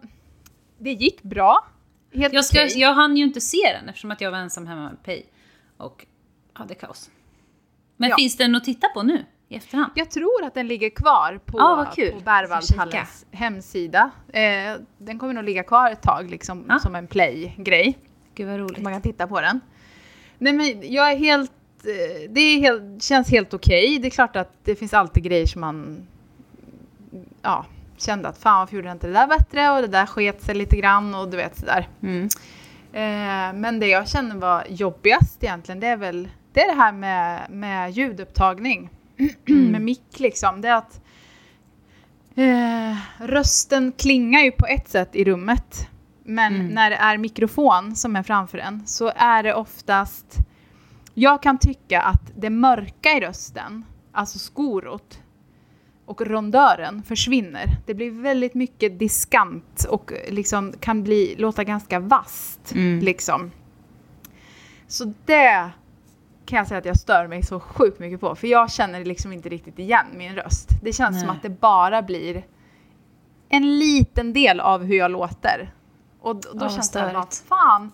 [0.79, 1.67] Det gick bra.
[2.15, 4.83] Helt Jag, ska, jag hann ju inte se den eftersom att jag var ensam hemma
[4.83, 5.27] med Pej
[5.77, 6.07] och
[6.53, 7.11] hade kaos.
[7.97, 8.17] Men Ja.
[8.17, 9.25] finns den att titta på nu?
[9.51, 9.93] i efterhand?
[9.95, 14.11] Jag tror att den ligger kvar på, Ah, på Berwaldhallens hemsida.
[14.29, 16.79] Eh, den kommer nog ligga kvar ett tag liksom, Ah.
[16.79, 17.99] som en play-grej.
[18.35, 18.83] Gud vad roligt.
[18.83, 19.61] Man kan titta på den.
[20.39, 21.53] Nej men jag är helt...
[21.85, 23.99] eh, Det är helt, känns helt okej.
[23.99, 26.07] Det är klart att det finns alltid grejer som man...
[27.43, 27.67] Ja,
[27.99, 30.55] kände att fan varför gjorde jag inte det där bättre och det där sket sig
[30.55, 31.89] lite grann och du vet sådär.
[32.03, 32.29] Mm.
[32.93, 36.93] Eh, men det jag känner var jobbigast egentligen det är väl det, är det här
[36.93, 38.91] med, med ljudupptagning.
[39.47, 40.61] med mick liksom.
[40.61, 41.01] Det är att
[42.35, 45.89] eh, rösten klingar ju på ett sätt i rummet.
[46.25, 46.67] Men Mm.
[46.67, 50.37] när det är mikrofon som är framför en så är det oftast...
[51.15, 55.21] Jag kan tycka att det mörka i rösten, alltså skorot
[56.09, 57.67] och rondören försvinner.
[57.87, 62.73] Det blir väldigt mycket diskant och liksom kan bli, låta ganska vasst.
[62.75, 62.99] Mm.
[62.99, 63.51] Liksom.
[64.87, 65.71] Så det
[66.47, 68.35] kan jag säga att jag stör mig så sjukt mycket på.
[68.35, 70.69] För jag känner liksom inte riktigt igen min röst.
[70.83, 71.37] Det känns som Nej.
[71.37, 72.47] att det bara blir
[73.49, 75.75] en liten del av hur jag låter.
[76.21, 77.49] Och då, då vad känns det, vad störigt.
[77.49, 77.91] fan,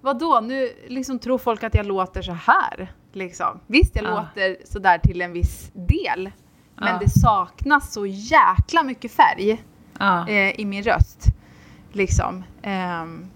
[0.00, 2.92] vadå, nu liksom tror folk att jag låter så här.
[3.12, 3.60] Liksom.
[3.66, 4.10] Visst, jag Ja.
[4.10, 6.30] låter sådär till en viss del.
[6.80, 9.62] Men det saknas så jäkla mycket färg
[10.28, 11.24] eh, i min röst.
[11.92, 12.44] Liksom.
[12.62, 13.30] Ehm,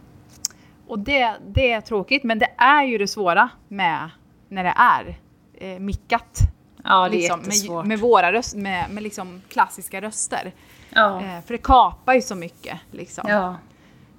[0.87, 4.11] och det, det är tråkigt, men det är ju det svåra med
[4.49, 5.19] när det är
[5.55, 6.39] eh, mickat.
[6.85, 7.85] ja, det är liksom, jättesvårt.
[7.85, 10.53] med, med våra röst, med, med liksom klassiska röster.
[10.91, 11.21] ja.
[11.21, 12.79] Eh, för det kapar ju så mycket.
[12.91, 13.25] Liksom.
[13.29, 13.57] ja.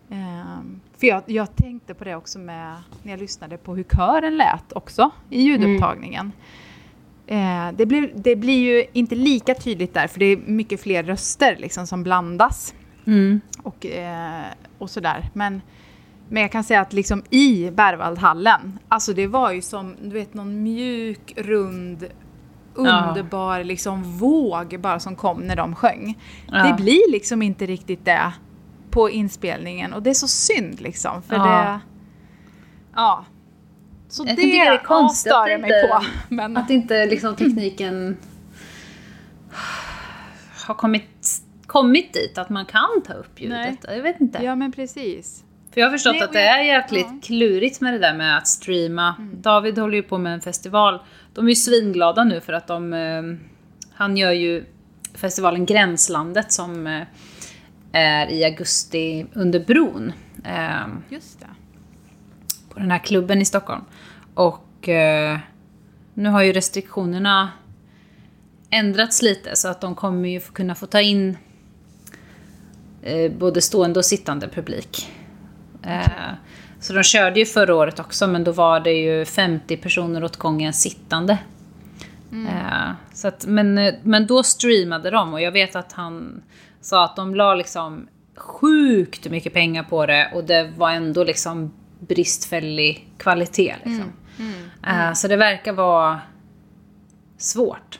[0.09, 4.37] Ehm, för jag, jag tänkte på det också med, när jag lyssnade på hur kören
[4.37, 6.31] lät också i ljudupptagningen.
[7.27, 11.03] Eh, det, blir, det blir ju inte lika tydligt där, för det är mycket fler
[11.03, 12.73] röster liksom, som blandas
[13.07, 13.41] Mm.
[13.63, 14.43] och, eh,
[14.77, 15.29] och sådär.
[15.33, 15.61] Men,
[16.29, 20.33] men jag kan säga att liksom i Berwaldhallen, alltså det var ju som du vet
[20.33, 22.05] någon mjuk, rund,
[22.73, 26.17] underbar liksom våg bara som kom när de sjöng.
[26.51, 26.63] Ja.
[26.63, 28.33] Det blir liksom inte riktigt det
[28.89, 31.21] på inspelningen och det är så synd liksom.
[31.21, 31.43] För Ja.
[31.45, 31.79] det...
[32.95, 33.25] Ja.
[34.15, 36.05] Så Jag det, är konstigt stör jag mig på.
[36.35, 38.17] Men, Att inte liksom tekniken
[40.65, 41.27] har kommit,
[41.65, 43.85] kommit dit att man kan ta upp ljudet.
[43.87, 44.43] Jag vet inte.
[44.43, 45.43] ja men precis.
[45.73, 47.09] För jag har förstått Nej, att det är jäkligt ja.
[47.09, 47.21] Mm.
[47.21, 49.15] klurigt med det där med att streama.
[49.33, 50.99] David håller ju på med en festival.
[51.33, 52.93] De är ju svinglada nu för att de...
[52.93, 53.23] Eh,
[53.93, 54.65] han gör ju
[55.13, 57.03] festivalen Gränslandet som eh,
[57.91, 60.13] är i augusti under bron.
[60.45, 61.47] Eh, Just det.
[62.75, 63.81] På den här klubben i Stockholm.
[64.33, 65.39] Och eh,
[66.13, 67.51] nu har ju restriktionerna
[68.69, 71.37] ändrats lite så att de kommer ju kunna få ta in
[73.03, 75.11] eh, både stående och sittande publik.
[75.83, 76.33] Eh,
[76.79, 80.37] så de körde ju förra året också men då var det ju 50 personer åt
[80.37, 81.37] gången sittande.
[82.31, 86.43] Eh, så att, men, eh, men då streamade de och jag vet att han
[86.81, 91.73] sa att de la liksom sjukt mycket pengar på det och det var ändå liksom
[92.07, 93.75] bristfällig kvalitet.
[93.83, 94.13] Liksom.
[94.87, 96.21] Eh, så det verkar vara
[97.37, 97.99] svårt.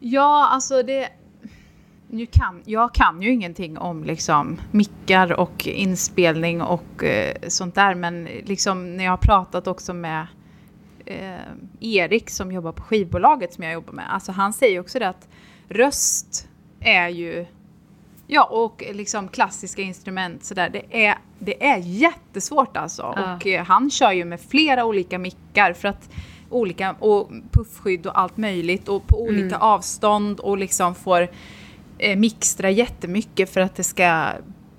[0.00, 1.08] Ja, alltså det...
[2.08, 7.94] Nu kan, jag kan ju ingenting om liksom mickar och inspelning och eh, sånt där,
[7.94, 10.26] men liksom när jag har pratat också med
[11.06, 11.40] eh,
[11.80, 15.28] Erik som jobbar på skivbolaget som jag jobbar med, alltså han säger också det att
[15.68, 16.48] röst
[16.80, 17.46] är ju
[18.34, 23.12] Ja, och liksom klassiska instrument sådär, det är, det är jättesvårt alltså.
[23.16, 23.34] Ja.
[23.34, 26.10] Och eh, han kör ju med flera olika mickar för att
[26.50, 31.28] olika, och puffskydd och allt möjligt och på olika avstånd och liksom får
[31.98, 34.28] eh, mixtra jättemycket för att det ska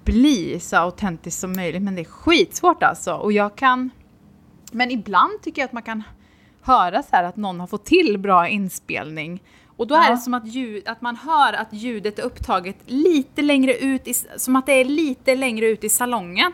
[0.04, 1.82] bli så autentiskt som möjligt.
[1.82, 3.14] Men det är skitsvårt alltså.
[3.14, 3.90] Och jag kan,
[4.72, 6.04] men ibland tycker jag att man kan
[6.62, 9.42] höra så här att någon har fått till bra inspelning.
[9.84, 10.10] Och då är Ja.
[10.12, 14.14] det som att, ljud, att man hör att ljudet är upptaget lite längre ut, i,
[14.38, 16.52] som att det är lite längre ut i salongen.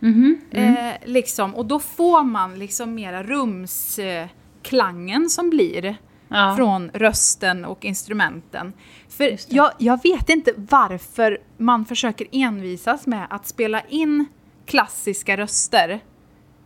[0.00, 0.40] Mhm.
[0.50, 1.54] Eh, liksom.
[1.54, 4.28] Och då får man liksom mera rumsklangen eh,
[4.62, 5.96] klangen som blir
[6.28, 6.54] Ja.
[6.56, 8.72] från rösten och instrumenten.
[9.08, 14.26] För jag, jag vet inte varför man försöker envisas med att spela in
[14.66, 16.00] klassiska röster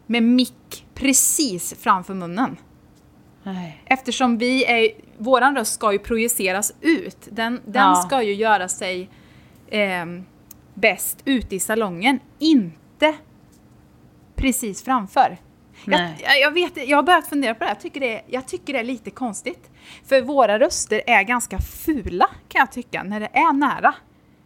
[0.06, 2.56] med mick precis framför munnen.
[3.42, 3.82] Nej.
[3.84, 7.28] Eftersom vi är, våran röst ska ju projiceras ut.
[7.30, 7.94] Den, den Ja.
[8.06, 9.10] ska ju göra sig
[9.70, 10.24] ehm,
[10.74, 13.14] bäst ute i salongen, inte
[14.36, 15.38] precis framför.
[15.84, 17.74] Jag, jag, vet, jag har börjat fundera på det här.
[17.74, 19.70] jag tycker det, jag tycker det är lite konstigt.
[20.04, 23.94] För våra röster är ganska fula kan jag tycka, när det är nära.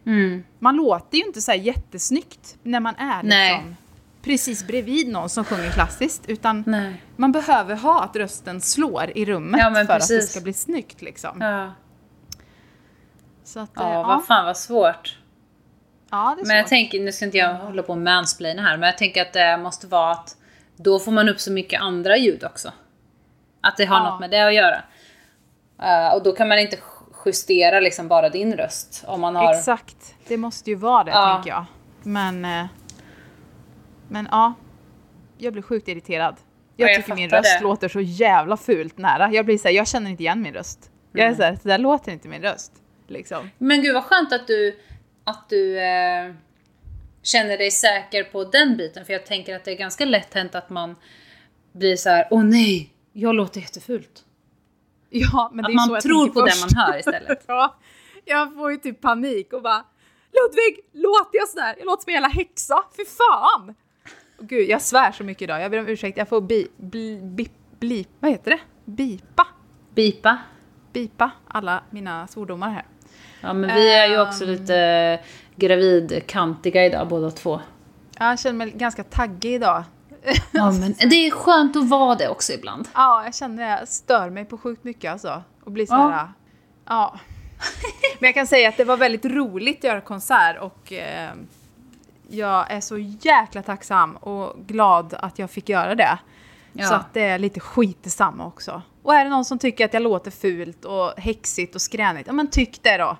[0.05, 0.43] Mm.
[0.59, 3.53] Man låter ju inte så jättesnyggt när man är Nej.
[3.53, 3.75] liksom
[4.23, 6.23] precis bredvid någon som sjunger klassiskt.
[6.27, 7.03] Utan Nej.
[7.15, 10.31] man behöver ha att rösten slår i rummet Ja, för att det precis.
[10.31, 11.01] ska bli snyggt.
[11.01, 11.41] Liksom.
[11.41, 11.71] Ja,
[13.43, 15.17] Så att, ja, eh, vad fan vad svårt.
[16.11, 16.69] ja, Men jag svårt.
[16.69, 19.57] tänker, nu ska inte jag hålla på och mansplaina här, men jag tänker att det
[19.57, 20.35] måste vara att
[20.75, 22.71] då får man upp så mycket andra ljud också.
[23.61, 24.09] Att det har Ja.
[24.09, 24.81] något med det att göra.
[25.81, 26.77] Eh, och då kan man inte
[27.25, 29.03] justera liksom bara din röst.
[29.07, 29.53] Om man har...
[29.53, 31.33] Exakt, det måste ju vara det Ja.
[31.35, 31.65] tänker jag.
[32.03, 32.65] Men, eh,
[34.13, 34.53] men ja,
[35.37, 36.35] jag blir sjukt irriterad.
[36.75, 37.63] Jag Ja, jag tycker min röst det.
[37.63, 39.31] låter så jävla fult nära.
[39.31, 40.91] Jag blir så här, jag känner inte igen min röst.
[41.13, 42.71] Jag är så här, så där låter inte min röst.
[43.07, 43.49] Liksom.
[43.57, 44.79] Men gud vad skönt att du,
[45.23, 46.33] att du eh,
[47.23, 49.05] känner dig säker på den biten.
[49.05, 50.95] För jag tänker att det är ganska lätt hänt att man
[51.71, 54.25] blir så här: åh nej, jag låter jättefult.
[55.09, 56.75] Ja, men Att det är man så tror på det först.
[56.75, 57.43] man hör istället.
[57.47, 57.79] ja,
[58.25, 59.85] jag får ju typ panik och bara
[60.33, 61.75] Ludvig, låter jag sådär?
[61.77, 63.75] Jag låter som en jävla häxa, fy fan!
[64.49, 65.61] Gud, jag svär så mycket idag.
[65.61, 68.59] Jag ber om ursäkt, jag får bi, bli, bi, bli, vad heter det?
[68.85, 69.47] Bipa.
[69.95, 70.37] Bipa.
[70.93, 72.85] Bipa alla mina svordomar här.
[73.41, 74.49] Ja men vi är ju också Ehm.
[74.51, 75.19] lite
[75.55, 77.61] gravidkantiga idag båda två.
[78.19, 79.83] Jag känner mig ganska taggig idag.
[80.51, 82.87] Ja men det är skönt att vara det också ibland.
[82.93, 83.69] Ja, jag känner det.
[83.79, 85.43] Jag stör mig på sjukt mycket alltså.
[85.63, 86.09] Och blir så Ja.
[86.09, 86.27] här...
[86.87, 87.19] Ja.
[88.19, 91.29] Men jag kan säga att det var väldigt roligt att göra konsert och eh,
[92.33, 96.17] jag är så jäkla tacksam och glad att jag fick göra det.
[96.73, 96.85] Ja.
[96.87, 98.81] Så att det är lite skit detsamma också.
[99.03, 102.33] Och är det någon som tycker att jag låter fult och häxigt och skränigt, ja
[102.33, 103.17] men tyck det då.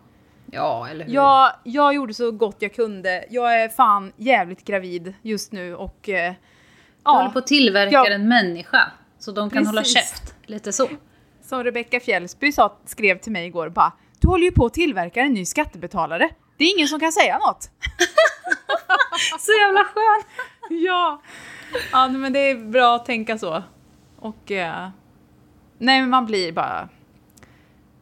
[0.51, 1.13] Ja eller hur.
[1.13, 3.25] Jag, jag gjorde så gott jag kunde.
[3.29, 6.33] Jag är fan jävligt gravid just nu och eh,
[7.03, 8.07] Du håller på att tillverka Ja.
[8.09, 8.91] en människa.
[9.19, 9.93] Så de kan hålla Precis.
[9.97, 10.35] käft.
[10.45, 10.87] Lite så.
[11.43, 15.21] Som Rebecca Fjällsby sa, skrev till mig igår bara Du håller ju på att tillverka
[15.21, 16.29] en ny skattebetalare.
[16.57, 17.69] Det är ingen som kan säga något.
[19.39, 20.27] Så jävla skönt.
[20.69, 21.21] ja.
[21.91, 23.63] ja, men det är bra att tänka så.
[24.19, 24.89] Och eh,
[25.77, 26.89] nej, men man blir bara...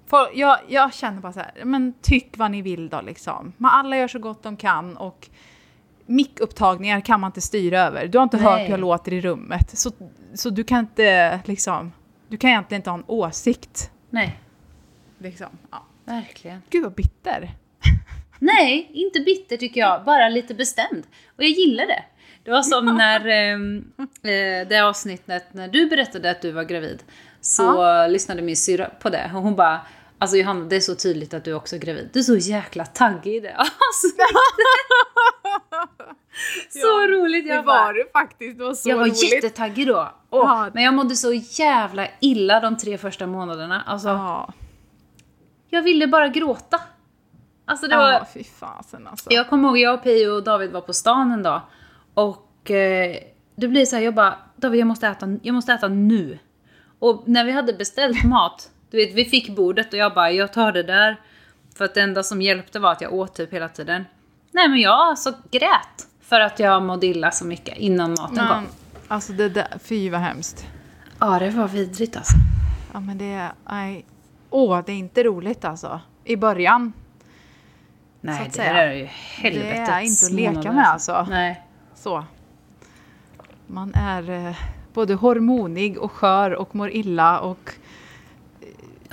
[0.07, 3.53] För jag, jag känner bara så här, men tyck vad ni vill då liksom.
[3.57, 5.29] Man, alla gör så gott de kan och
[6.05, 8.07] mickupptagningar kan man inte styra över.
[8.07, 8.63] Du har inte hört Nej.
[8.63, 9.77] hur jag låter i rummet.
[9.77, 9.91] Så,
[10.33, 11.91] så du kan inte liksom,
[12.27, 13.91] du kan egentligen inte ha en åsikt.
[14.09, 14.39] Nej,
[15.17, 15.47] Liksom.
[15.71, 15.85] Ja.
[16.05, 16.61] verkligen.
[16.69, 17.51] Gud vad bitter.
[18.43, 20.03] Nej, inte bitter tycker jag.
[20.03, 21.03] Bara lite bestämd.
[21.37, 22.03] Och jag gillar det.
[22.43, 23.85] Det var som när ehm,
[24.23, 27.03] eh, det avsnittet när du berättade att du var gravid.
[27.41, 29.81] Så lyssnade min syrra på det och hon bara
[30.17, 32.09] Alltså Johanna, det är så tydligt att du också är gravid.
[32.13, 33.53] Du är så jäkla taggig i det.
[33.57, 34.07] Alltså,
[36.69, 37.47] så Ja, roligt!
[37.47, 39.33] Det Jag var bara, du faktiskt, det var så jag var roligt.
[39.33, 40.11] jättetaggig då.
[40.29, 40.69] Åh, Ja.
[40.73, 43.81] Men jag mådde så jävla illa de tre första månaderna.
[43.87, 44.53] Alltså, Ja,
[45.69, 46.81] jag ville bara gråta.
[47.71, 48.11] Alltså det var...
[48.11, 49.29] ja fy fasen alltså.
[49.31, 51.61] Jag kommer ihåg, jag och Pio och David var på stan en dag.
[52.13, 53.17] Och eh,
[53.55, 56.39] det blir så här, jag bara, David jag måste äta, jag måste äta nu.
[56.99, 60.53] Och när vi hade beställt mat, du vet vi fick bordet och jag bara, jag
[60.53, 61.19] tar det där.
[61.75, 64.05] För att det enda som hjälpte var att jag åt typ hela tiden.
[64.51, 66.07] Nej men jag alltså grät.
[66.21, 68.65] För att jag mådde illa så mycket innan maten Men, kom.
[69.07, 70.65] alltså det där, fy vad hemskt.
[71.19, 72.33] Ja det var vidrigt alltså.
[72.93, 74.05] Ja men det är, nej.
[74.49, 76.01] Åh, det är inte roligt alltså.
[76.23, 76.93] I början,
[78.21, 78.83] Så Nej att det säga.
[78.83, 81.27] är ju helvetets Det är inte att leka med, alltså.
[81.29, 81.61] Nej.
[81.95, 82.25] så.
[83.67, 84.55] Man är eh,
[84.93, 87.71] både hormonig och skör och mår illa och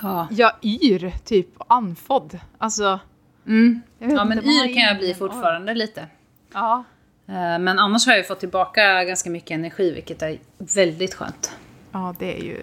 [0.03, 0.27] Ja.
[0.31, 2.39] jag yr, typ andfådd.
[2.59, 3.01] Alltså,
[3.47, 3.81] Mm.
[3.99, 6.07] Ja men yr kan jag bli fortfarande lite.
[6.53, 6.85] Ja.
[7.27, 11.57] Eh, Men annars har jag ju fått tillbaka ganska mycket energi, vilket är väldigt skönt.
[11.93, 12.63] Ja, det är ju...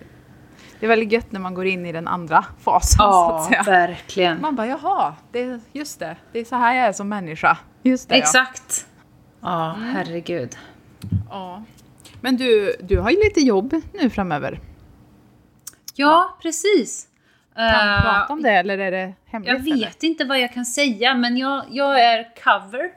[0.79, 3.63] Det är väldigt gött när man går in i den andra fasen så att säga.
[3.63, 4.41] verkligen.
[4.41, 7.57] Man bara jaha, det just det, det är så här jag är som människa.
[7.83, 8.87] Just det, Exakt.
[9.41, 9.89] Ja, Mm.
[9.95, 10.57] herregud.
[11.09, 11.17] Ja.
[11.29, 11.63] ja.
[12.21, 14.59] Men du, du har ju lite jobb nu framöver.
[15.95, 17.07] Ja, precis.
[17.55, 19.51] Kan Eh, du prata om det eller är det hemligt?
[19.51, 22.91] jag vet inte vad jag kan säga, men jag, jag är cover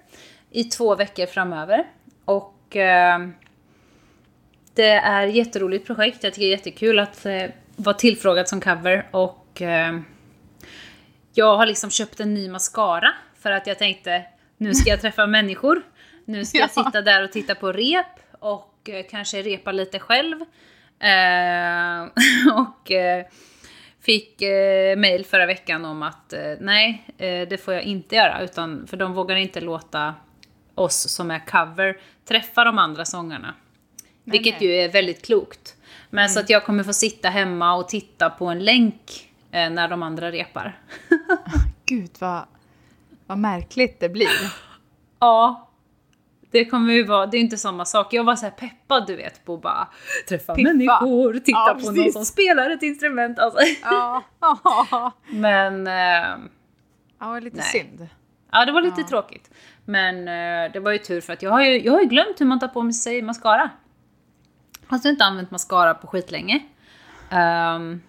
[0.50, 1.84] i två veckor framöver.
[2.24, 3.18] Och eh,
[4.74, 6.24] det är ett jätteroligt projekt.
[6.24, 7.42] Jag tycker det är jättekul att eh,
[7.78, 9.08] vara tillfrågad som cover.
[9.10, 10.00] Och eh,
[11.34, 14.24] jag har liksom köpt en ny mascara för att jag tänkte
[14.56, 15.82] nu ska jag träffa människor.
[16.24, 16.84] Nu ska jag Ja.
[16.84, 18.06] sitta där och titta på rep
[18.40, 20.40] och eh, kanske repa lite själv.
[21.00, 22.02] Eh,
[22.54, 23.26] och eh,
[24.00, 28.40] fick eh, mail förra veckan om att eh, nej, eh, det får jag inte göra.
[28.42, 30.14] Utan, för de vågar inte låta
[30.74, 31.96] oss som är cover
[32.28, 33.54] träffa de andra sångarna.
[34.24, 34.68] Vilket nej.
[34.70, 35.74] ju är väldigt klokt.
[36.10, 39.88] Men så att jag kommer få sitta hemma och titta på en länk eh, när
[39.88, 40.78] de andra repar.
[41.86, 42.42] Gud vad,
[43.26, 44.28] vad märkligt det blir.
[45.20, 45.64] Ja.
[46.50, 48.12] Det kommer ju vara, det är inte samma sak.
[48.12, 49.88] Jag var så peppad du vet på att bara
[50.28, 50.68] träffa Piffa.
[50.68, 52.12] människor, titta Ja, på någon precis.
[52.12, 53.38] som spelar ett instrument.
[53.38, 53.58] Alltså.
[53.82, 54.22] Ja,
[54.90, 55.12] ja.
[55.28, 56.36] Men eh,
[57.20, 57.66] ja lite Nej.
[57.66, 58.08] synd.
[58.52, 59.06] ja, det var lite Ja.
[59.08, 59.50] tråkigt.
[59.84, 62.40] Men eh, det var ju tur för att jag har ju, jag har ju glömt
[62.40, 63.70] hur man tar på sig mascara.
[64.88, 66.60] Alltså inte använt mascara på skitlänge.
[67.30, 68.02] Um,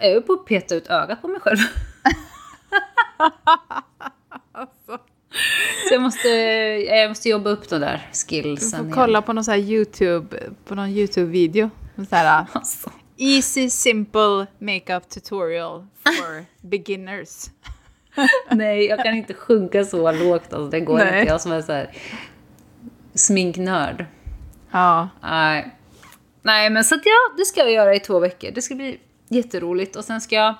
[0.00, 1.58] jag är på att peta ut ögat på mig själv.
[4.52, 4.98] Alltså.
[5.88, 9.44] Så jag måste, jag måste jobba upp de där Du skillsen får kolla på någon
[9.48, 11.70] här YouTube, på någon YouTube-video.
[12.08, 12.90] Så här, Alltså.
[13.16, 17.46] Easy simple makeup tutorial for beginners.
[18.50, 20.52] Nej, jag kan inte sjunka så lågt.
[20.52, 21.20] Alltså, det går Nej.
[21.20, 21.32] inte.
[21.32, 21.90] Jag som är så här
[23.14, 24.06] sminknörd.
[24.70, 25.08] Ja.
[25.22, 25.76] Nej.
[26.42, 28.50] Nej, men så att ja, det ska jag göra i två veckor.
[28.50, 29.96] Det ska bli jätteroligt.
[29.96, 30.54] Och sen ska jag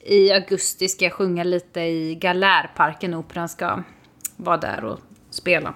[0.00, 3.14] i augusti ska jag sjunga lite i Galärparken.
[3.14, 3.82] Operan ska
[4.36, 5.74] vara där och spela.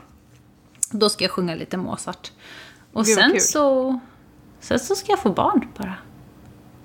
[0.90, 2.32] Då ska jag sjunga lite Mozart.
[2.92, 3.40] Och Gud, sen kul.
[3.40, 3.98] så,
[4.60, 5.94] sen så ska jag få barn bara.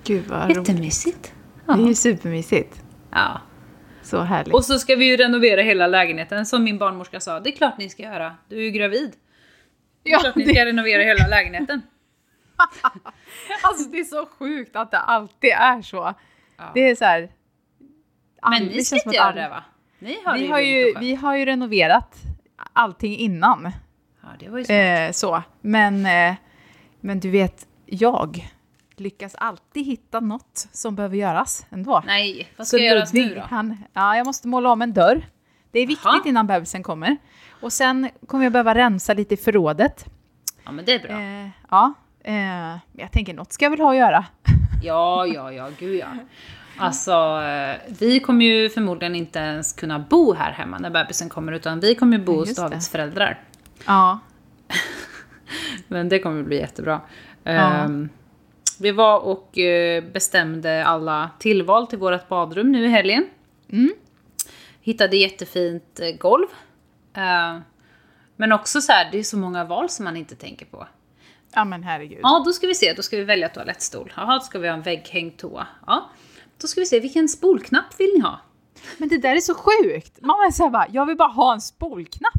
[0.03, 0.57] Gud vad roligt.
[0.57, 1.33] Jättemysigt.
[1.65, 1.87] Det är Ja.
[1.87, 2.81] ju supermysigt.
[3.11, 3.41] ja.
[4.03, 4.53] Så härligt.
[4.53, 7.39] Och så ska vi ju renovera hela lägenheten som min barnmorska sa.
[7.39, 8.35] Det är klart ni ska göra.
[8.49, 9.11] Du är ju gravid.
[10.03, 11.81] Ja, klart ni det- ska renovera hela lägenheten.
[13.63, 16.13] Alltså det är så sjukt att det alltid är så.
[16.57, 16.71] Ja.
[16.73, 17.29] Det är så här...
[18.49, 19.63] Men ni ska inte att göra det va?
[19.99, 22.15] Ni har Vi har, ju, vi har ju renoverat
[22.73, 23.71] allting innan.
[24.21, 24.77] Ja, det var ju smart.
[24.77, 25.43] Eh, så.
[25.61, 26.35] Men, eh,
[27.01, 28.49] men du vet, jag
[28.95, 32.03] lyckas alltid hitta något som behöver göras ändå.
[32.05, 33.41] Nej, vad Så ska göras nu då?
[33.41, 35.25] Han, ja, jag måste måla om en dörr.
[35.71, 36.21] Det är viktigt Jaha.
[36.25, 37.17] innan bebisen kommer.
[37.63, 40.05] Och sen kommer jag behöva rensa lite i förrådet.
[40.63, 41.21] Ja, men det är bra.
[41.21, 44.25] Eh, ja, eh, jag tänker något ska jag väl ha att göra.
[44.83, 46.07] Ja, ja, ja, gud ja.
[46.77, 51.51] Alltså, eh, vi kommer ju förmodligen inte ens kunna bo här hemma när bebisen kommer,
[51.51, 52.55] utan vi kommer ju bo hos.
[52.55, 53.41] Davids föräldrar.
[53.85, 54.19] Ja,
[55.87, 57.01] Men det kommer bli jättebra.
[57.43, 57.51] Ja.
[57.51, 58.09] Ehm,
[58.79, 63.25] vi var och eh, bestämde alla tillval till vårt badrum nu i helgen.
[63.71, 63.93] Mm.
[64.81, 66.47] Hittade jättefint eh, golv.
[67.13, 67.61] Ehm,
[68.35, 70.87] men också så här, det är så många val som man inte tänker på.
[71.53, 72.19] ja men herregud.
[72.23, 72.93] Ja, då ska vi se.
[72.93, 74.13] Då ska vi välja toalettstol.
[74.17, 75.67] Jaha, då ska vi ha en vägghängd toa.
[75.87, 76.09] Ja.
[76.61, 78.39] Då ska vi se, vilken spolknapp vill ni ha?
[78.97, 80.21] Men det där är så sjukt.
[80.21, 82.33] Mamma är såhär bara, jag vill bara ha en spolknapp.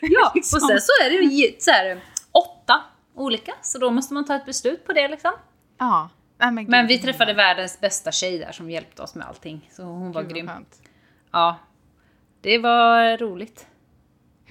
[0.00, 0.56] Ja, Liksom.
[0.62, 2.00] och sen så är det så här,
[2.32, 2.82] åtta
[3.14, 3.54] olika.
[3.62, 5.32] Så då måste man ta ett beslut på det liksom.
[5.78, 6.10] Ja.
[6.38, 9.70] Nej, men, Men vi träffade världens bästa tjej där som hjälpte oss med allting.
[9.72, 10.50] Så hon var Gud, grym.
[11.32, 11.58] Ja.
[12.40, 13.66] Det var roligt.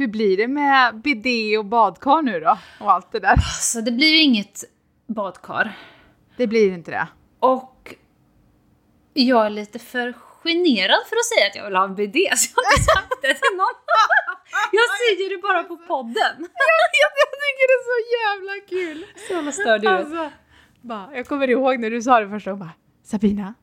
[0.02, 2.58] Hur blir det med bidé och badkar nu då?
[2.80, 3.38] Och allt det där.
[3.62, 4.64] Så det blir ju inget
[5.08, 5.78] badkar.
[6.38, 7.08] Det blir inte det.
[7.40, 7.96] Och
[9.14, 12.50] jag är lite för generad för att säga att jag vill ha en bidé, så
[12.56, 13.78] jag har inte sagt det till någon.
[14.80, 16.36] Jag säger det bara på podden.
[17.02, 19.06] jag, jag tycker det är så jävla kul.
[19.28, 20.20] Så jävla störd huvudet.
[20.20, 20.38] Alltså,
[20.82, 23.54] bara, jag kommer ihåg när du sa det första gången bara, Sabina,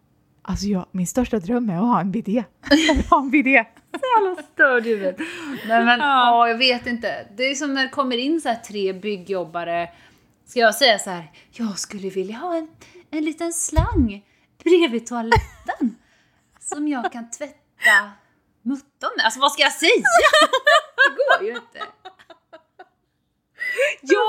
[0.42, 2.44] alltså jag, min största dröm är att ha en bidé.
[2.70, 3.50] Vill ha en bidé.
[3.50, 4.84] jävla störd.
[4.84, 6.06] Nej men, Ja.
[6.06, 6.48] ja.
[6.48, 7.26] jag vet inte.
[7.36, 9.88] Det är som när det kommer in så här tre byggjobbare.
[10.46, 12.68] Ska jag säga så här, jag skulle vilja ha en,
[13.10, 14.24] en liten slang
[14.64, 15.96] bredvid toaletten.
[16.60, 18.12] som jag kan tvätta
[18.62, 19.24] mutton med.
[19.24, 19.90] Alltså vad ska jag säga?
[20.96, 21.78] Det går ju inte.
[24.02, 24.24] Jag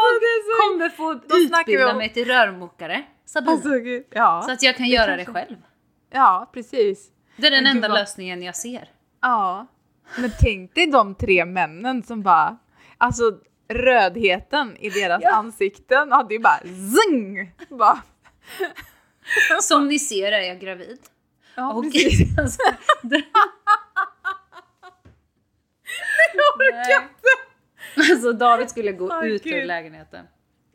[0.58, 3.52] kommer få utbilda mig till rörmokare, Sabina.
[3.52, 3.70] Alltså,
[4.12, 4.42] ja.
[4.46, 5.58] så att jag kan det göra det själv.
[6.10, 7.08] Ja, precis.
[7.38, 8.90] Det är den Men enda vad- lösningen jag ser.
[9.22, 9.68] Ja.
[10.18, 12.58] Men tänk dig de tre männen som bara,
[12.98, 13.24] alltså
[13.68, 15.32] rödheten i deras Ja.
[15.36, 17.54] ansikten hade ju bara zing!
[17.70, 18.02] Bara,
[19.62, 21.00] Som ni ser är jag gravid.
[21.56, 22.38] ja, Och precis.
[22.40, 22.62] alltså,
[23.02, 23.24] det,
[26.34, 28.12] Jag orkar inte!
[28.14, 29.68] alltså David skulle gå Åh, ut ur Gud.
[29.68, 30.26] lägenheten.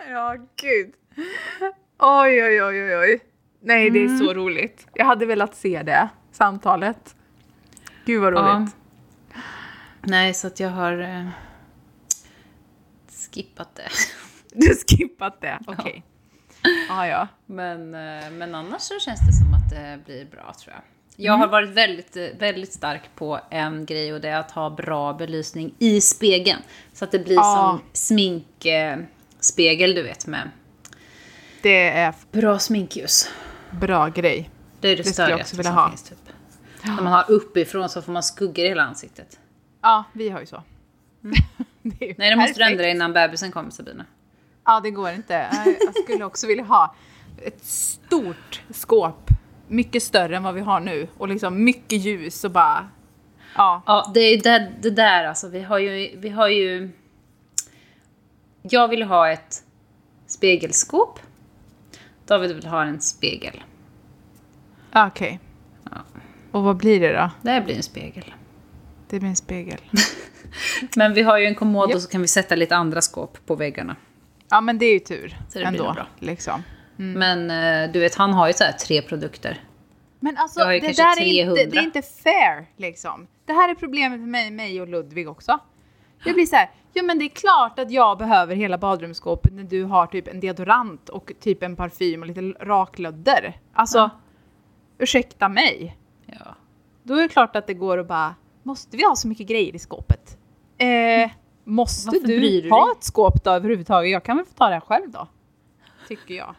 [0.09, 0.93] Ja, gud.
[1.99, 3.21] Oj, oj, oj, oj, oj.
[3.65, 4.19] Nej, det är Mm.
[4.19, 4.87] så roligt.
[4.95, 7.15] Jag hade velat se det samtalet.
[8.05, 8.77] Gud vad roligt.
[10.01, 11.27] Nej, så att jag har eh,
[13.33, 13.89] skippat det.
[14.57, 16.03] Du har skippat det, okej.
[16.89, 17.29] Ja, ja.
[17.47, 20.83] Men, eh, men annars så känns det som att det blir bra tror jag.
[21.17, 24.71] Jag har varit väldigt, eh, väldigt stark på en grej och det är att ha
[24.71, 26.61] bra belysning i spegeln.
[26.93, 27.43] Så att det blir Ja.
[27.43, 30.51] som sminkspegel du vet med
[31.63, 33.31] Det är bra sminkljus.
[33.75, 34.51] Bra grej.
[34.81, 35.89] Det är det, Det skulle jag också vilja ha.
[35.89, 36.19] finns typ.
[36.83, 39.39] När man har uppifrån så får man skuggor i hela ansiktet.
[39.83, 40.63] Ja, vi har ju så.
[41.83, 44.05] det är ju Nej, det måste du ändra innan bebisen kommer Sabina.
[44.65, 45.33] Ja, det går inte.
[45.35, 46.95] Jag- Jag skulle också vilja ha
[47.43, 49.31] ett stort skåp.
[49.69, 51.09] Mycket större än vad vi har nu.
[51.19, 52.89] Och liksom mycket ljus och bara...
[53.57, 53.83] Ja.
[53.87, 55.49] Ja, det är det, det där alltså.
[55.49, 56.17] Vi har ju...
[56.19, 56.91] Vi har ju
[58.63, 59.63] jag vill ha ett
[60.27, 61.21] spegelskåp.
[62.27, 63.63] David vill ha en spegel.
[64.95, 65.41] Okej.
[66.51, 67.31] Och vad blir det då?
[67.43, 68.35] Det här blir en spegel.
[69.09, 69.81] Det blir en spegel.
[70.97, 71.97] Men vi har ju en kommod Japp.
[71.97, 73.97] och så kan vi sätta lite andra skåp på väggarna.
[74.51, 75.29] Ja, men det är ju tur.
[75.29, 76.07] Så det blir ändå, nog bra.
[76.19, 76.63] Liksom.
[76.97, 79.61] Men eh, du vet, han har ju så här tre produkter.
[80.21, 81.63] Men alltså, det där är inte, 300.
[81.71, 83.27] det är inte fair liksom.
[83.47, 85.59] Det här är problemet med mig, mig och Ludvig också.
[86.25, 89.65] Det blir så här, ja men det är klart att jag behöver hela badrumsskåpet när
[89.65, 93.61] du har typ en deodorant och typ en parfym och lite raklödder.
[93.73, 94.11] Alltså, Ja.
[94.99, 95.99] ursäkta mig.
[96.27, 96.55] Ja.
[97.03, 99.75] Då är det klart att det går att bara, måste vi ha så mycket grejer
[99.75, 100.39] i skåpet?
[100.79, 101.31] Eh,
[101.65, 104.11] måste Varför bryr du du ha ett skåp då överhuvudtaget?
[104.13, 105.29] Jag kan väl få ta det här själv då?
[106.09, 106.55] Tycker jag.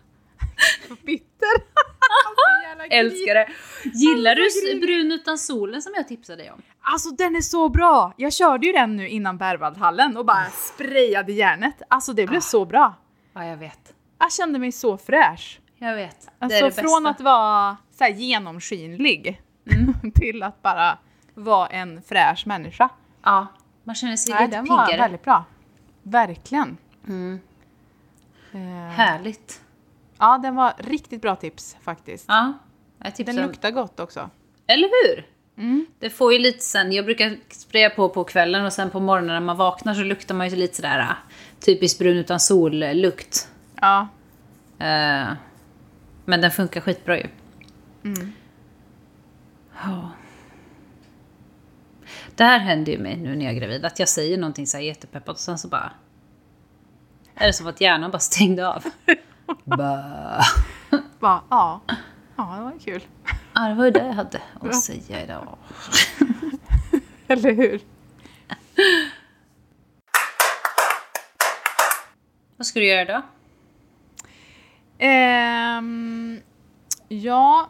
[1.06, 1.58] Bitter.
[2.36, 3.48] Så jävla Älskar det.
[3.94, 6.62] Gillar du Alltså, s- Brun utan solen som jag tipsade dig om?
[6.88, 8.14] Alltså den är så bra!
[8.18, 11.82] Jag körde ju den nu innan Berwaldhallen och bara sprayade järnet.
[11.88, 12.42] Alltså det blev Ah.
[12.42, 12.94] så bra.
[13.34, 13.94] Ja, jag vet.
[14.20, 15.60] Jag kände mig så fräsch.
[15.78, 16.22] Jag vet.
[16.22, 17.10] det Alltså är det från bästa.
[17.10, 19.42] att vara så genomskinlig
[20.16, 20.98] till att bara
[21.34, 22.90] vara en fräsch människa.
[23.24, 23.48] Ja,
[23.84, 25.02] man känner sig Nej, lite den var piggare.
[25.02, 25.44] väldigt bra.
[26.04, 26.78] Verkligen.
[27.08, 27.40] Mm.
[28.52, 28.60] Eh,
[28.96, 29.62] Härligt.
[30.20, 32.26] ja, den var riktigt bra tips faktiskt.
[32.28, 32.54] Ja,
[33.04, 33.34] jag tipsar.
[33.34, 34.30] Den luktar gott också.
[34.68, 35.26] Eller hur?
[35.58, 35.86] Mm.
[36.00, 39.28] Det får ju lite sen, jag brukar spraya på på kvällen och sen på morgonen
[39.28, 41.16] när man vaknar så luktar man ju lite sådär äh,
[41.60, 43.50] typiskt brun utan sol-lukt.
[43.82, 44.08] Ja.
[44.80, 45.28] Eh,
[46.26, 47.28] men den funkar skitbra ju.
[48.04, 48.32] Mm.
[49.84, 50.12] Ja.
[52.36, 54.78] Det här händer ju mig nu när jag är gravid, att jag säger någonting så
[54.78, 55.92] här jättepeppat och sen så bara...
[57.36, 58.84] Är det som att hjärnan bara stängde av.
[61.20, 61.82] Bara, ja.
[62.36, 63.02] Ja, det var kul.
[63.54, 65.58] Ja, det var ju det jag hade att säga idag.
[67.28, 67.82] Eller hur?
[72.58, 73.22] Vad ska du göra idag?
[74.98, 76.40] Ehm,
[77.08, 77.70] ja,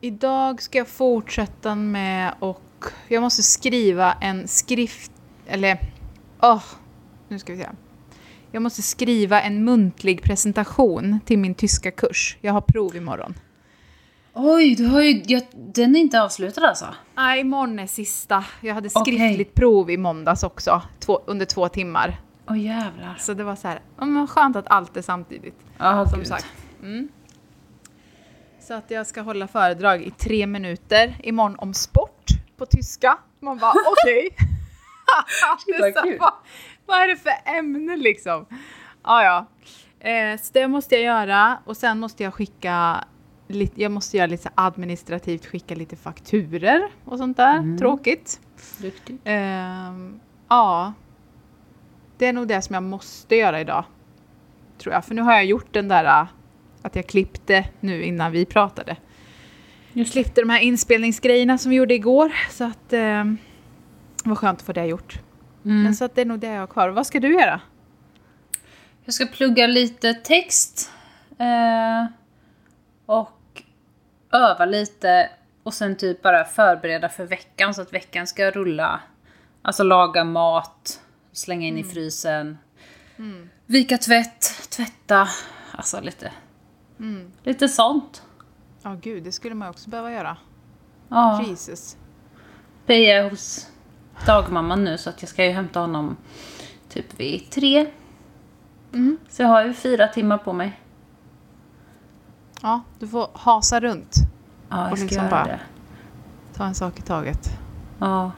[0.00, 5.12] idag ska jag fortsätta med och jag måste skriva en skrift,
[5.46, 5.78] eller,
[6.40, 6.62] åh,
[7.28, 7.68] nu ska vi se.
[8.50, 12.36] Jag måste skriva en muntlig presentation till min tyska kurs.
[12.40, 13.34] Jag har prov imorgon.
[14.38, 16.86] Oj, du har ju, jag, den är inte avslutad alltså?
[17.14, 18.44] Nej, imorgon är sista.
[18.60, 22.20] Jag hade skriftligt prov i måndags också, två, under två timmar.
[22.48, 23.14] Åh jävlar.
[23.18, 25.54] Så det var så här, skönt att allt är samtidigt.
[25.78, 26.28] Ja, som gud.
[26.28, 26.46] sagt.
[26.82, 27.08] Mm.
[28.60, 32.26] Så att jag ska hålla föredrag i tre minuter imorgon om sport
[32.56, 33.18] på tyska.
[33.40, 33.70] Man bara
[34.02, 34.28] okej.
[35.74, 36.32] Är vad så vad,
[36.86, 38.46] vad är det för ämne liksom?
[39.04, 39.46] Ja, ja.
[40.08, 43.04] Eh, så det måste jag göra och sen måste jag skicka
[43.48, 47.58] lite, jag måste göra lite administrativt, skicka lite fakturer och sånt där.
[47.58, 47.78] Mm.
[47.78, 48.40] Tråkigt.
[48.78, 49.18] Duktig.
[49.24, 50.92] Ehm, ja.
[52.18, 53.84] Det är nog det som jag måste göra idag.
[54.78, 55.04] Tror jag.
[55.04, 56.26] För nu har jag gjort den där äh,
[56.82, 58.96] att jag klippte nu innan vi pratade.
[59.92, 62.32] Just Klippte de här inspelningsgrejerna som vi gjorde igår.
[62.50, 63.38] Så att ehm,
[64.22, 65.20] det var skönt att få det gjort.
[65.64, 65.82] Mm.
[65.82, 66.88] Men så att det är nog det jag har kvar.
[66.88, 67.60] Vad ska du göra?
[69.04, 70.90] Jag ska plugga lite text.
[71.38, 72.06] Eh,
[73.06, 73.35] och
[74.32, 75.30] öva lite.
[75.62, 79.00] Och sen typ bara förbereda för veckan så att veckan ska rulla.
[79.62, 81.00] Alltså laga mat,
[81.32, 82.58] slänga in i frysen.
[83.66, 85.28] Vika tvätt, tvätta.
[85.72, 86.32] Alltså lite,
[86.98, 87.32] Mm.
[87.42, 88.22] lite sånt.
[88.82, 90.36] Ja gud, det skulle man också behöva göra.
[91.08, 91.96] Ja, Jesus.
[92.86, 93.70] Peja är hos
[94.26, 96.16] dagmamman nu så att jag ska ju hämta honom
[96.88, 97.86] typ vid tre.
[98.92, 99.18] Mm.
[99.28, 100.80] Så jag har ju fyra timmar på mig.
[102.66, 104.14] Ja, du får hasa runt.
[104.68, 105.60] Ja, jag Och ska liksom göra bara- det.
[106.56, 107.48] Ta en sak i taget.
[107.98, 108.32] Ja.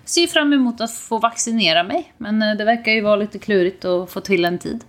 [0.00, 3.38] Jag ser fram emot att få vaccinera mig, men eh, det verkar ju vara lite
[3.38, 4.84] klurigt att få till en tid.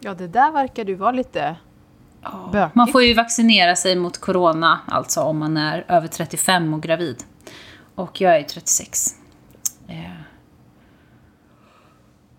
[0.00, 1.56] Ja, det där verkar du vara lite...
[2.52, 2.74] Bökigt.
[2.74, 7.24] Man får ju vaccinera sig mot corona, alltså om man är över 35 och gravid.
[7.94, 9.14] Och jag är 36.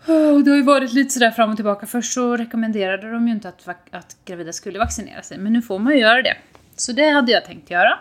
[0.05, 0.35] Eh.
[0.35, 1.85] Och det har ju varit lite sådär fram och tillbaka.
[1.85, 5.79] Först så rekommenderade de ju inte att, att gravida skulle vaccinera sig, men nu får
[5.79, 6.37] man ju göra det.
[6.75, 7.99] Så det hade jag tänkt göra.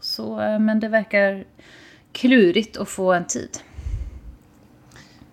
[0.00, 1.44] Så, eh, men det verkar
[2.12, 3.58] klurigt att få en tid.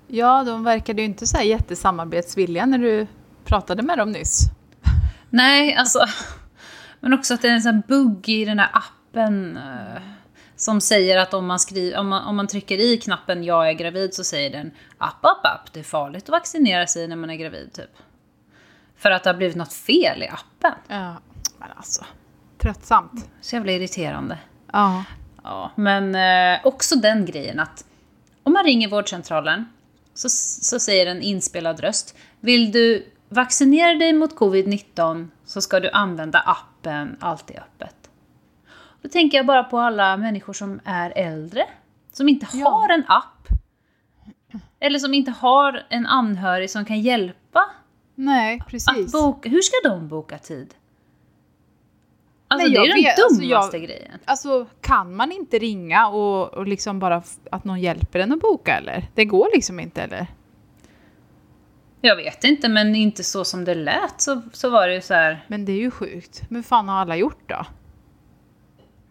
[0.08, 3.08] Ja, de verkade ju inte så här jättesamarbetsvilliga när du
[3.46, 4.40] pratade med dem nyss.
[5.30, 6.00] Nej, alltså.
[7.00, 9.60] Men också att det är en sån bugg i den här appen.
[10.64, 13.74] Som säger att om man, skriver, om, man, om man trycker i knappen jag är
[13.74, 15.74] gravid så säger den app, app, app.
[15.74, 17.90] Det är farligt att vaccinera sig när man är gravid typ.
[18.98, 20.74] För att det har blivit något fel i appen.
[20.88, 21.16] Ja,
[21.58, 22.06] men alltså.
[22.58, 23.30] Tröttsamt.
[23.42, 24.38] Så jävla irriterande.
[24.74, 25.04] Ja.
[25.44, 27.86] Ja, men eh, också den grejen att
[28.44, 29.66] om man ringer vårdcentralen
[30.14, 35.90] så, så säger en inspelad röst Vill du vaccinera dig mot covid-19 så ska du
[35.90, 38.03] använda appen Allt är öppet.
[39.04, 41.66] Då tänker jag bara på alla människor som är äldre,
[42.12, 42.70] som inte Ja.
[42.70, 43.48] har en app.
[44.80, 47.66] Eller som inte har en anhörig som kan hjälpa
[48.16, 49.12] Nej, att precis.
[49.12, 49.50] boka.
[49.50, 50.74] Hur ska de boka tid?
[52.48, 54.20] Alltså Nej, det är jag den vet, alltså, dummaste jag- grejen.
[54.26, 58.78] Alltså, kan man inte ringa och, och liksom bara att någon hjälper en att boka
[58.78, 59.08] eller?
[59.16, 60.28] Det går liksom inte eller?
[62.02, 65.14] Jag vet inte, men inte så som det lät så, så var det ju så
[65.14, 65.46] här.
[65.48, 66.42] Men det är ju sjukt.
[66.50, 67.66] Men fan har alla gjort då?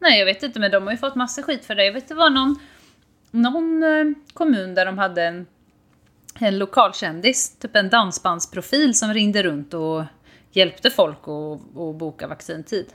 [0.02, 1.84] Nej, jag vet inte, men de har ju fått massa skit för det.
[1.84, 2.58] Jag vet det var någon,
[3.30, 5.46] någon eh, kommun där de hade en,
[6.40, 10.04] en lokalkändis, typ en dansbandsprofil som ringde runt och
[10.50, 12.86] hjälpte folk att, att boka vaccintid.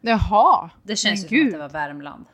[0.00, 0.70] Jaha!
[0.82, 2.24] Det känns ju som att det var Värmland.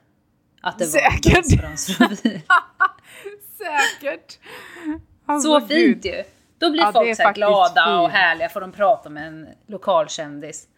[0.60, 1.26] Att det Säkert.
[1.26, 2.40] var en dansbandsprofil.
[3.58, 4.32] Säkert!
[4.32, 6.04] Så Alltså, fint gud.
[6.14, 6.22] ju!
[6.58, 8.12] Då blir Ja, folk så glada och fint.
[8.18, 10.68] härliga för de pratar med en lokalkändis.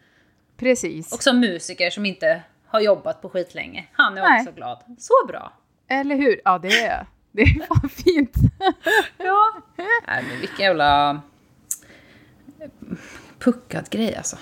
[0.57, 1.13] Precis.
[1.13, 2.41] Och som musiker som inte
[2.71, 3.85] har jobbat på skitlänge.
[3.91, 4.41] Han är Nej.
[4.41, 4.77] också glad.
[4.99, 5.53] Så bra!
[5.87, 6.41] Eller hur?
[6.45, 8.35] Ja, det är, det är fan fint.
[9.17, 9.61] Ja.
[10.07, 11.21] Nej men vilken jävla
[13.39, 14.37] puckad grej alltså.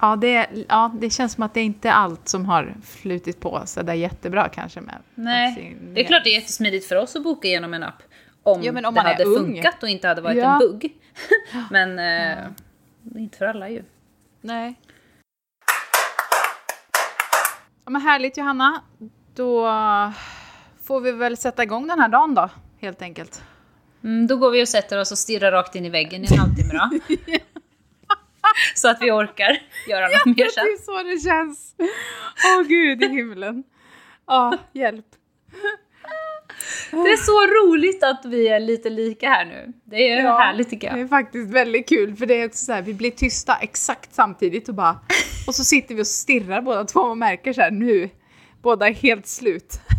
[0.00, 3.62] Ja det, ja, det känns som att det inte är allt som har flutit på
[3.64, 7.22] så där jättebra kanske med Nej, det är klart det är jättesmidigt för oss att
[7.22, 8.02] boka genom en app.
[8.42, 10.52] Om, Ja, om det hade funkat och inte hade varit Ja.
[10.52, 10.92] en bugg.
[11.70, 12.44] men eh,
[13.16, 13.82] inte för alla ju.
[14.40, 14.74] Nej.
[17.84, 18.82] Ja, men härligt Johanna.
[19.34, 19.68] Då
[20.84, 22.48] får vi väl sätta igång den här dagen då,
[22.80, 23.42] helt enkelt.
[24.04, 26.38] Mm, då går vi och sätter oss och stirrar rakt in i väggen i en
[26.38, 27.14] halvtimme då.
[28.74, 29.58] Så att vi orkar
[29.88, 30.64] göra något mer Det sen.
[30.64, 31.74] är så det känns.
[32.58, 33.64] Åh gud i himlen.
[34.26, 35.06] Ja, hjälp.
[36.90, 39.72] Det är så roligt att vi är lite lika här nu.
[39.84, 41.04] Det är Ja, härligt tycker Det jag.
[41.04, 44.68] är faktiskt väldigt kul för det är också så här, vi blir tysta exakt samtidigt
[44.68, 45.00] och bara
[45.46, 48.10] och så sitter vi och stirrar båda två och märker så här nu,
[48.62, 49.80] båda är helt slut.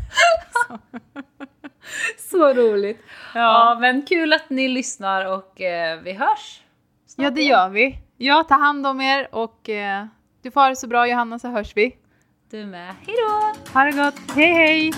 [2.17, 2.99] Så roligt.
[3.33, 3.77] Ja.
[3.81, 6.61] men kul att ni lyssnar och eh, vi hörs.
[7.07, 7.97] snart Ja, det gör vi.
[8.17, 10.05] Ja, ta hand om er och eh,
[10.43, 11.95] du får ha det så bra Johanna så hörs vi.
[12.51, 12.95] Du med.
[13.05, 13.59] Hejdå!
[13.73, 14.35] Ha det gott.
[14.35, 14.91] Hej hej!